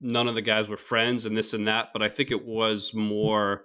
[0.00, 2.94] none of the guys were friends and this and that, but I think it was
[2.94, 3.64] more,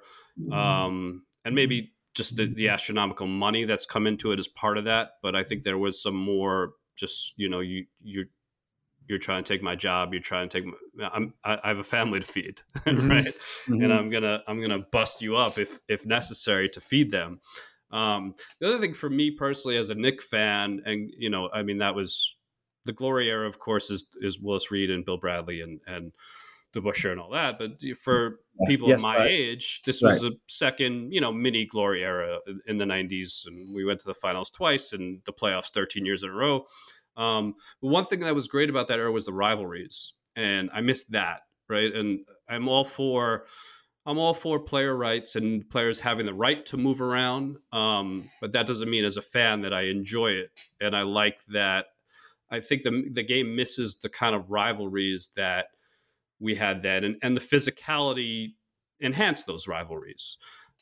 [0.51, 4.85] um, and maybe just the, the astronomical money that's come into it as part of
[4.85, 5.09] that.
[5.21, 8.25] But I think there was some more just you know you you're
[9.07, 11.79] you're trying to take my job you're trying to take my, I'm, I, I have
[11.79, 13.09] a family to feed mm-hmm.
[13.09, 13.81] right mm-hmm.
[13.81, 17.39] and i'm gonna i'm gonna bust you up if if necessary to feed them
[17.91, 21.61] um, the other thing for me personally as a Knick fan and you know i
[21.61, 22.35] mean that was
[22.85, 26.11] the glory era of course is is willis reed and bill bradley and and
[26.73, 27.57] DeBusschere and all that.
[27.57, 29.27] But for people yes, my right.
[29.27, 30.11] age, this right.
[30.11, 34.07] was a second, you know, mini glory era in the '90s, and we went to
[34.07, 36.65] the finals twice and the playoffs 13 years in a row.
[37.15, 40.81] Um, but one thing that was great about that era was the rivalries, and I
[40.81, 41.41] missed that.
[41.69, 43.45] Right, and I'm all for.
[44.05, 48.51] I'm all for player rights and players having the right to move around, um, but
[48.51, 50.51] that doesn't mean as a fan that I enjoy it
[50.81, 51.85] and I like that.
[52.51, 55.67] I think the the game misses the kind of rivalries that
[56.39, 58.53] we had that, and, and the physicality
[58.99, 60.37] enhanced those rivalries.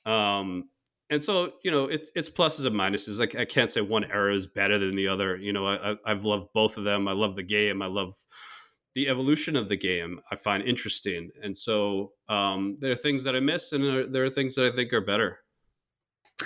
[0.05, 0.69] Um,
[1.09, 3.19] and so, you know, it, it's pluses and minuses.
[3.19, 5.35] Like I can't say one era is better than the other.
[5.35, 7.07] You know, I, I've loved both of them.
[7.07, 7.81] I love the game.
[7.81, 8.13] I love
[8.95, 10.21] the evolution of the game.
[10.31, 14.25] I find interesting, and so um, there are things that I miss, and there, there
[14.25, 15.39] are things that I think are better.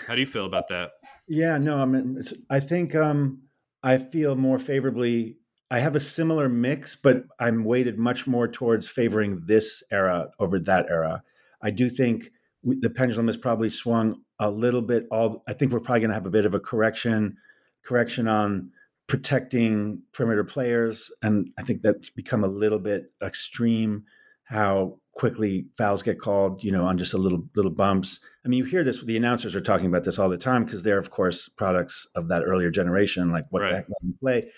[0.07, 0.91] How do you feel about that?
[1.27, 3.43] Yeah, no, I mean, I think um,
[3.81, 5.37] I feel more favorably
[5.71, 10.59] I have a similar mix, but I'm weighted much more towards favoring this era over
[10.59, 11.23] that era.
[11.61, 12.31] I do think
[12.63, 15.07] the pendulum has probably swung a little bit.
[15.11, 17.37] All I think we're probably going to have a bit of a correction,
[17.83, 18.71] correction on
[19.07, 24.03] protecting perimeter players, and I think that's become a little bit extreme.
[24.43, 28.19] How quickly fouls get called, you know, on just a little little bumps.
[28.45, 29.01] I mean, you hear this.
[29.01, 32.27] The announcers are talking about this all the time because they're, of course, products of
[32.27, 33.31] that earlier generation.
[33.31, 33.69] Like, what right.
[33.69, 34.51] the heck let me play?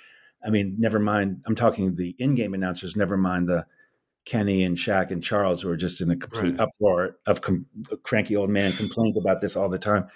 [0.46, 1.44] I mean, never mind.
[1.46, 2.96] I'm talking the in-game announcers.
[2.96, 3.66] Never mind the
[4.26, 6.62] Kenny and Shaq and Charles, who are just in a complete right.
[6.62, 7.66] uproar of com-
[8.04, 10.08] cranky old man complaint about this all the time.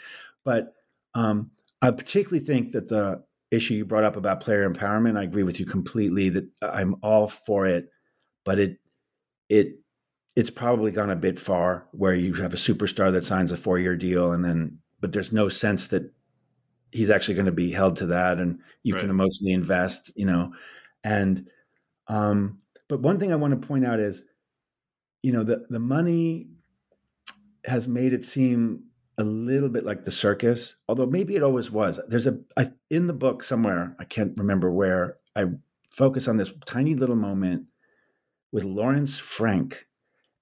[0.44, 0.74] But
[1.16, 1.52] um,
[1.82, 5.60] I particularly think that the issue you brought up about player empowerment, I agree with
[5.60, 6.30] you completely.
[6.30, 7.90] That I'm all for it,
[8.44, 8.80] but it
[9.50, 9.80] it
[10.36, 13.78] it's probably gone a bit far where you have a superstar that signs a four
[13.80, 16.14] year deal and then but there's no sense that
[16.92, 19.02] he's actually going to be held to that and you right.
[19.02, 20.54] can emotionally invest you know
[21.04, 21.48] and
[22.08, 24.24] um but one thing i want to point out is
[25.22, 26.48] you know the the money
[27.66, 28.84] has made it seem
[29.18, 33.08] a little bit like the circus although maybe it always was there's a I, in
[33.08, 35.46] the book somewhere i can't remember where i
[35.92, 37.66] focus on this tiny little moment
[38.52, 39.86] with lawrence frank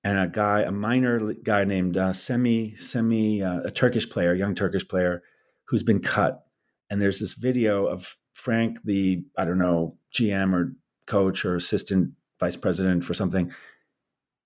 [0.04, 4.56] and a guy a minor guy named uh, Semih Semih uh, a turkish player young
[4.56, 5.24] turkish player
[5.70, 6.44] who's been cut.
[6.90, 12.12] And there's this video of Frank, the, I don't know, GM or coach or assistant
[12.40, 13.52] vice president for something,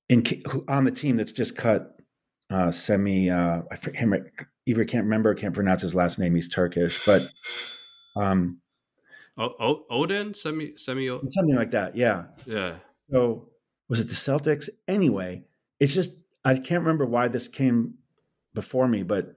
[0.09, 0.24] in,
[0.67, 1.95] on the team that's just cut
[2.49, 4.13] uh, Semih, uh, I him,
[4.65, 6.36] either can't remember, can't pronounce his last name.
[6.36, 7.28] He's Turkish, but
[8.15, 8.59] um,
[9.38, 11.95] o- Odin, Semih, Semih, something like that.
[11.95, 12.76] Yeah, yeah.
[13.11, 13.49] So
[13.89, 14.69] was it the Celtics?
[14.88, 15.43] Anyway,
[15.80, 16.11] it's just
[16.45, 17.95] I can't remember why this came
[18.53, 19.34] before me, but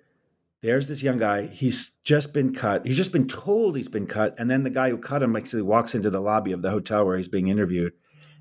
[0.67, 1.47] there's this young guy.
[1.47, 2.85] He's just been cut.
[2.85, 4.35] He's just been told he's been cut.
[4.37, 7.05] And then the guy who cut him actually walks into the lobby of the hotel
[7.07, 7.93] where he's being interviewed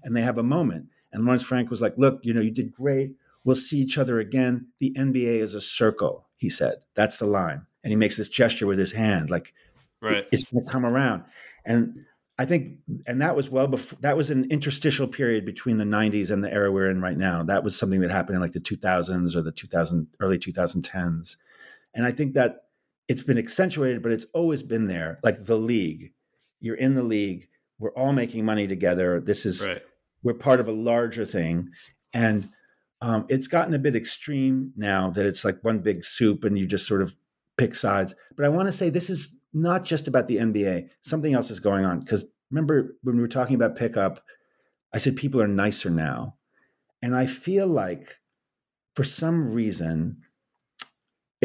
[0.03, 0.88] and they have a moment.
[1.13, 3.11] And Lawrence Frank was like, Look, you know, you did great.
[3.43, 4.69] We'll see each other again.
[4.80, 6.78] The NBA is a circle, he said.
[6.95, 7.67] That's the line.
[7.84, 9.53] And he makes this gesture with his hand, like,
[10.01, 10.26] right.
[10.32, 11.26] it's going to come around.
[11.63, 12.05] And
[12.39, 16.32] I think, and that was well before, that was an interstitial period between the 90s
[16.32, 17.43] and the era we're in right now.
[17.43, 21.38] That was something that happened in like the 2000s or the 2000, early 2010s.
[21.95, 22.57] And I think that
[23.07, 25.17] it's been accentuated, but it's always been there.
[25.23, 26.13] Like the league,
[26.59, 27.47] you're in the league,
[27.79, 29.19] we're all making money together.
[29.19, 29.81] This is, right.
[30.23, 31.69] we're part of a larger thing.
[32.13, 32.49] And
[33.01, 36.65] um, it's gotten a bit extreme now that it's like one big soup and you
[36.65, 37.15] just sort of
[37.57, 38.15] pick sides.
[38.35, 40.89] But I want to say this is not just about the NBA.
[41.01, 41.99] Something else is going on.
[41.99, 44.21] Because remember when we were talking about pickup,
[44.93, 46.35] I said people are nicer now.
[47.01, 48.15] And I feel like
[48.95, 50.17] for some reason,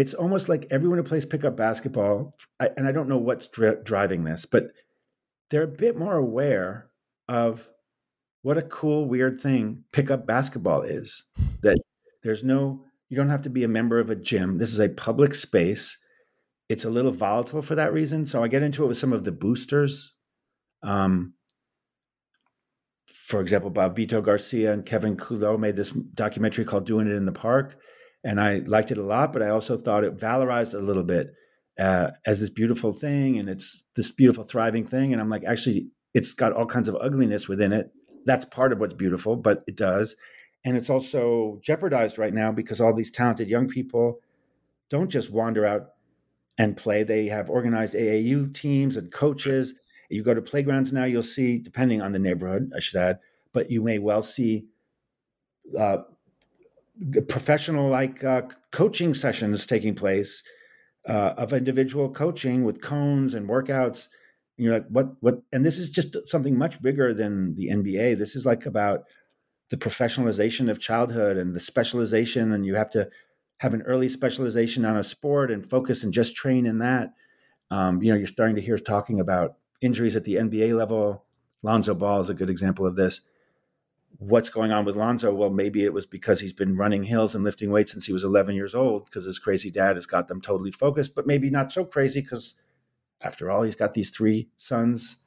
[0.00, 3.82] it's almost like everyone who plays pickup basketball, I, and I don't know what's dri-
[3.84, 4.72] driving this, but
[5.50, 6.90] they're a bit more aware
[7.28, 7.68] of
[8.42, 11.24] what a cool, weird thing pickup basketball is.
[11.62, 11.78] That
[12.22, 14.56] there's no, you don't have to be a member of a gym.
[14.56, 15.98] This is a public space
[16.70, 18.24] it's a little volatile for that reason.
[18.24, 20.14] So I get into it with some of the boosters.
[20.84, 21.34] Um,
[23.08, 27.32] for example, Bobbito Garcia and Kevin Couliau made this documentary called Doing It in the
[27.32, 27.76] Park.
[28.24, 31.32] And I liked it a lot, but I also thought it valorized a little bit
[31.78, 35.12] uh, as this beautiful thing and it's this beautiful, thriving thing.
[35.12, 37.90] And I'm like, actually, it's got all kinds of ugliness within it.
[38.26, 40.16] That's part of what's beautiful, but it does.
[40.64, 44.20] And it's also jeopardized right now because all these talented young people
[44.90, 45.92] don't just wander out
[46.58, 47.02] and play.
[47.02, 49.74] They have organized AAU teams and coaches.
[50.10, 53.20] You go to playgrounds now, you'll see, depending on the neighborhood, I should add,
[53.52, 54.66] but you may well see
[55.78, 55.98] uh,
[57.28, 58.42] professional like uh,
[58.72, 60.42] coaching sessions taking place
[61.08, 64.08] uh, of individual coaching with cones and workouts.
[64.58, 65.12] And you're like, what?
[65.20, 65.42] What?
[65.52, 68.18] And this is just something much bigger than the NBA.
[68.18, 69.04] This is like about
[69.70, 73.08] the professionalization of childhood and the specialization, and you have to
[73.58, 77.12] have an early specialization on a sport and focus and just train in that.
[77.70, 81.24] Um, you know, you're starting to hear talking about injuries at the NBA level.
[81.62, 83.22] Lonzo Ball is a good example of this.
[84.18, 85.32] What's going on with Lonzo?
[85.32, 88.24] Well, maybe it was because he's been running hills and lifting weights since he was
[88.24, 91.72] 11 years old because his crazy dad has got them totally focused, but maybe not
[91.72, 92.54] so crazy because,
[93.22, 95.18] after all, he's got these three sons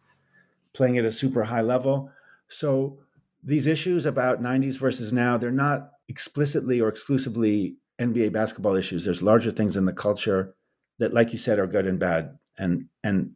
[0.73, 2.11] playing at a super high level.
[2.47, 2.99] So
[3.43, 9.05] these issues about 90s versus now, they're not explicitly or exclusively NBA basketball issues.
[9.05, 10.55] There's larger things in the culture
[10.99, 12.37] that, like you said, are good and bad.
[12.57, 13.31] And and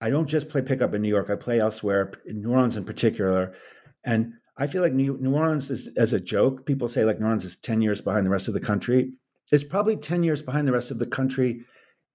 [0.00, 1.30] I don't just play pickup in New York.
[1.30, 3.54] I play elsewhere, in New Orleans in particular.
[4.04, 6.66] And I feel like New, New Orleans is as a joke.
[6.66, 9.12] People say like New Orleans is ten years behind the rest of the country.
[9.52, 11.64] It's probably ten years behind the rest of the country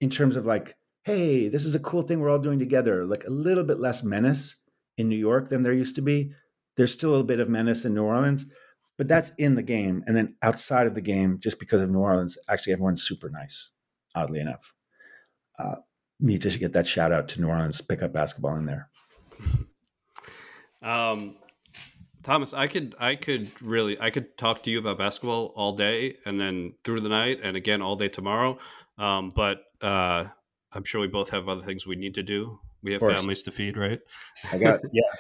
[0.02, 3.06] in terms of like, hey, this is a cool thing we're all doing together.
[3.06, 4.62] Like a little bit less menace
[4.98, 6.32] in New York than there used to be.
[6.78, 8.46] There's still a bit of menace in New Orleans,
[8.98, 10.04] but that's in the game.
[10.08, 13.72] And then outside of the game, just because of New Orleans, actually everyone's super nice,
[14.16, 14.74] oddly enough.
[15.58, 15.76] Uh,
[16.20, 18.90] need to get that shout out to New Orleans, pick up basketball in there.
[20.82, 21.36] Um,
[22.30, 26.18] Thomas, I could I could really I could talk to you about basketball all day
[26.28, 28.60] and then through the night and again all day tomorrow.
[29.00, 30.26] Um, but uh,
[30.72, 32.60] I'm sure we both have other things we need to do.
[32.84, 34.00] We have families to feed, right?
[34.52, 35.02] I got yeah.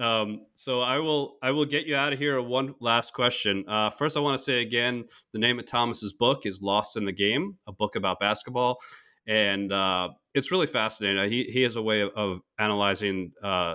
[0.00, 2.40] Um, so I will I will get you out of here.
[2.40, 3.64] One last question.
[3.66, 7.04] Uh, first, I want to say again, the name of Thomas's book is "Lost in
[7.04, 8.78] the Game," a book about basketball,
[9.26, 11.28] and uh, it's really fascinating.
[11.32, 13.74] He he has a way of, of analyzing uh,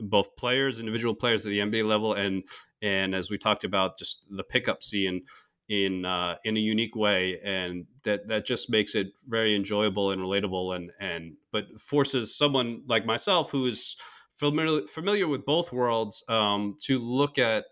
[0.00, 2.44] both players, individual players at the NBA level, and
[2.82, 5.22] and as we talked about, just the pickup scene
[5.68, 10.20] in uh, in a unique way, and that that just makes it very enjoyable and
[10.22, 13.96] relatable, and and but forces someone like myself who is
[14.32, 17.64] familiar familiar with both worlds um, to look at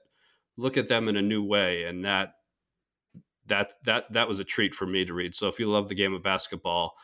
[0.56, 2.34] look at them in a new way, and that
[3.46, 5.34] that that that was a treat for me to read.
[5.34, 6.94] So if you love the game of basketball,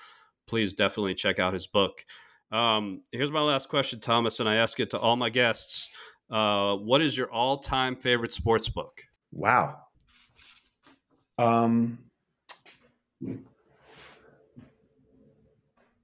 [0.46, 2.05] please definitely check out his book.
[2.52, 5.88] Um, here's my last question, Thomas, and I ask it to all my guests.
[6.30, 9.02] Uh, what is your all-time favorite sports book?
[9.32, 9.78] Wow.
[11.38, 11.98] Um,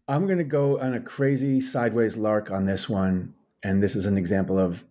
[0.09, 4.07] I'm going to go on a crazy sideways lark on this one and this is
[4.07, 4.85] an example of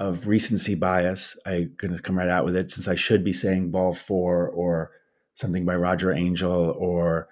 [0.00, 1.38] of recency bias.
[1.46, 4.48] I'm going to come right out with it since I should be saying Ball Four
[4.48, 4.90] or
[5.34, 7.28] something by Roger Angell or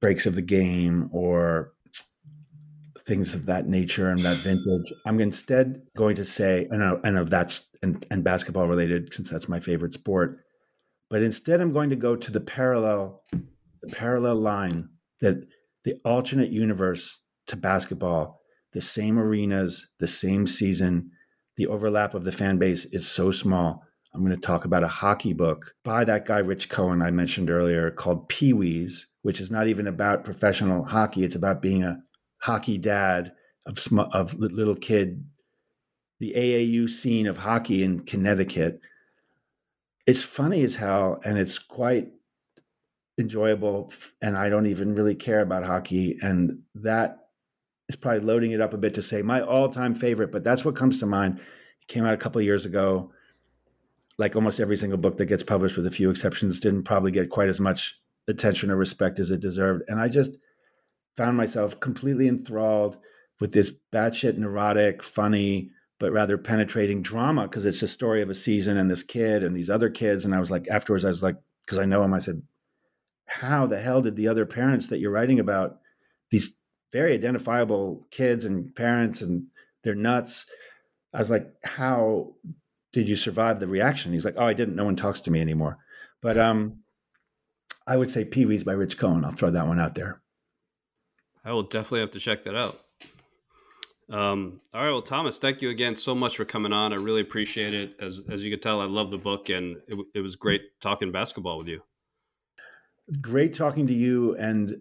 [0.00, 1.72] Breaks of the Game or
[3.06, 4.92] things of that nature and that vintage.
[5.06, 9.30] I'm instead going to say, and, uh, and of that's and, and basketball related since
[9.30, 10.40] that's my favorite sport.
[11.10, 13.22] But instead, I'm going to go to the parallel,
[13.82, 14.88] the parallel line
[15.20, 15.46] that
[15.84, 17.18] the alternate universe
[17.48, 18.42] to basketball
[18.72, 21.10] the same arenas, the same season.
[21.56, 23.82] The overlap of the fan base is so small.
[24.14, 27.50] I'm going to talk about a hockey book by that guy, Rich Cohen, I mentioned
[27.50, 31.24] earlier, called Pee Wees, which is not even about professional hockey.
[31.24, 31.98] It's about being a
[32.42, 33.32] hockey dad
[33.66, 33.78] of
[34.12, 35.24] of little kid,
[36.18, 38.80] the AAU scene of hockey in Connecticut.
[40.06, 42.08] It's funny as hell, and it's quite
[43.18, 43.92] enjoyable.
[44.20, 47.28] And I don't even really care about hockey, and that
[47.88, 50.32] is probably loading it up a bit to say my all-time favorite.
[50.32, 51.38] But that's what comes to mind.
[51.38, 53.12] It came out a couple years ago.
[54.18, 57.30] Like almost every single book that gets published, with a few exceptions, didn't probably get
[57.30, 57.98] quite as much
[58.28, 59.82] attention or respect as it deserved.
[59.88, 60.38] And I just
[61.16, 62.98] found myself completely enthralled
[63.40, 68.34] with this batshit neurotic, funny, but rather penetrating drama because it's a story of a
[68.34, 70.24] season and this kid and these other kids.
[70.24, 72.42] And I was like, afterwards, I was like, because I know him, I said,
[73.26, 75.78] how the hell did the other parents that you're writing about,
[76.30, 76.56] these
[76.92, 79.46] very identifiable kids and parents, and
[79.84, 80.46] they're nuts?
[81.14, 82.34] I was like, how
[82.92, 84.12] did you survive the reaction?
[84.12, 84.76] He's like, oh, I didn't.
[84.76, 85.78] No one talks to me anymore.
[86.20, 86.80] But um,
[87.86, 89.24] I would say Pee Wee's by Rich Cohen.
[89.24, 90.20] I'll throw that one out there.
[91.44, 92.80] I will definitely have to check that out.
[94.10, 96.92] Um, all right, well, Thomas, thank you again so much for coming on.
[96.92, 97.96] I really appreciate it.
[98.00, 101.10] As as you can tell, I love the book, and it, it was great talking
[101.12, 101.80] basketball with you.
[103.20, 104.36] Great talking to you.
[104.36, 104.76] And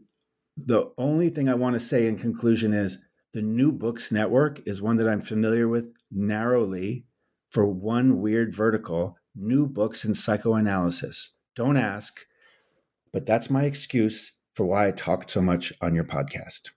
[0.58, 3.00] the only thing I want to say in conclusion is
[3.34, 7.06] the New Books Network is one that I'm familiar with narrowly
[7.52, 11.36] for one weird vertical: new books in psychoanalysis.
[11.56, 12.20] Don't ask,
[13.14, 16.72] but that's my excuse for why I talked so much on your podcast.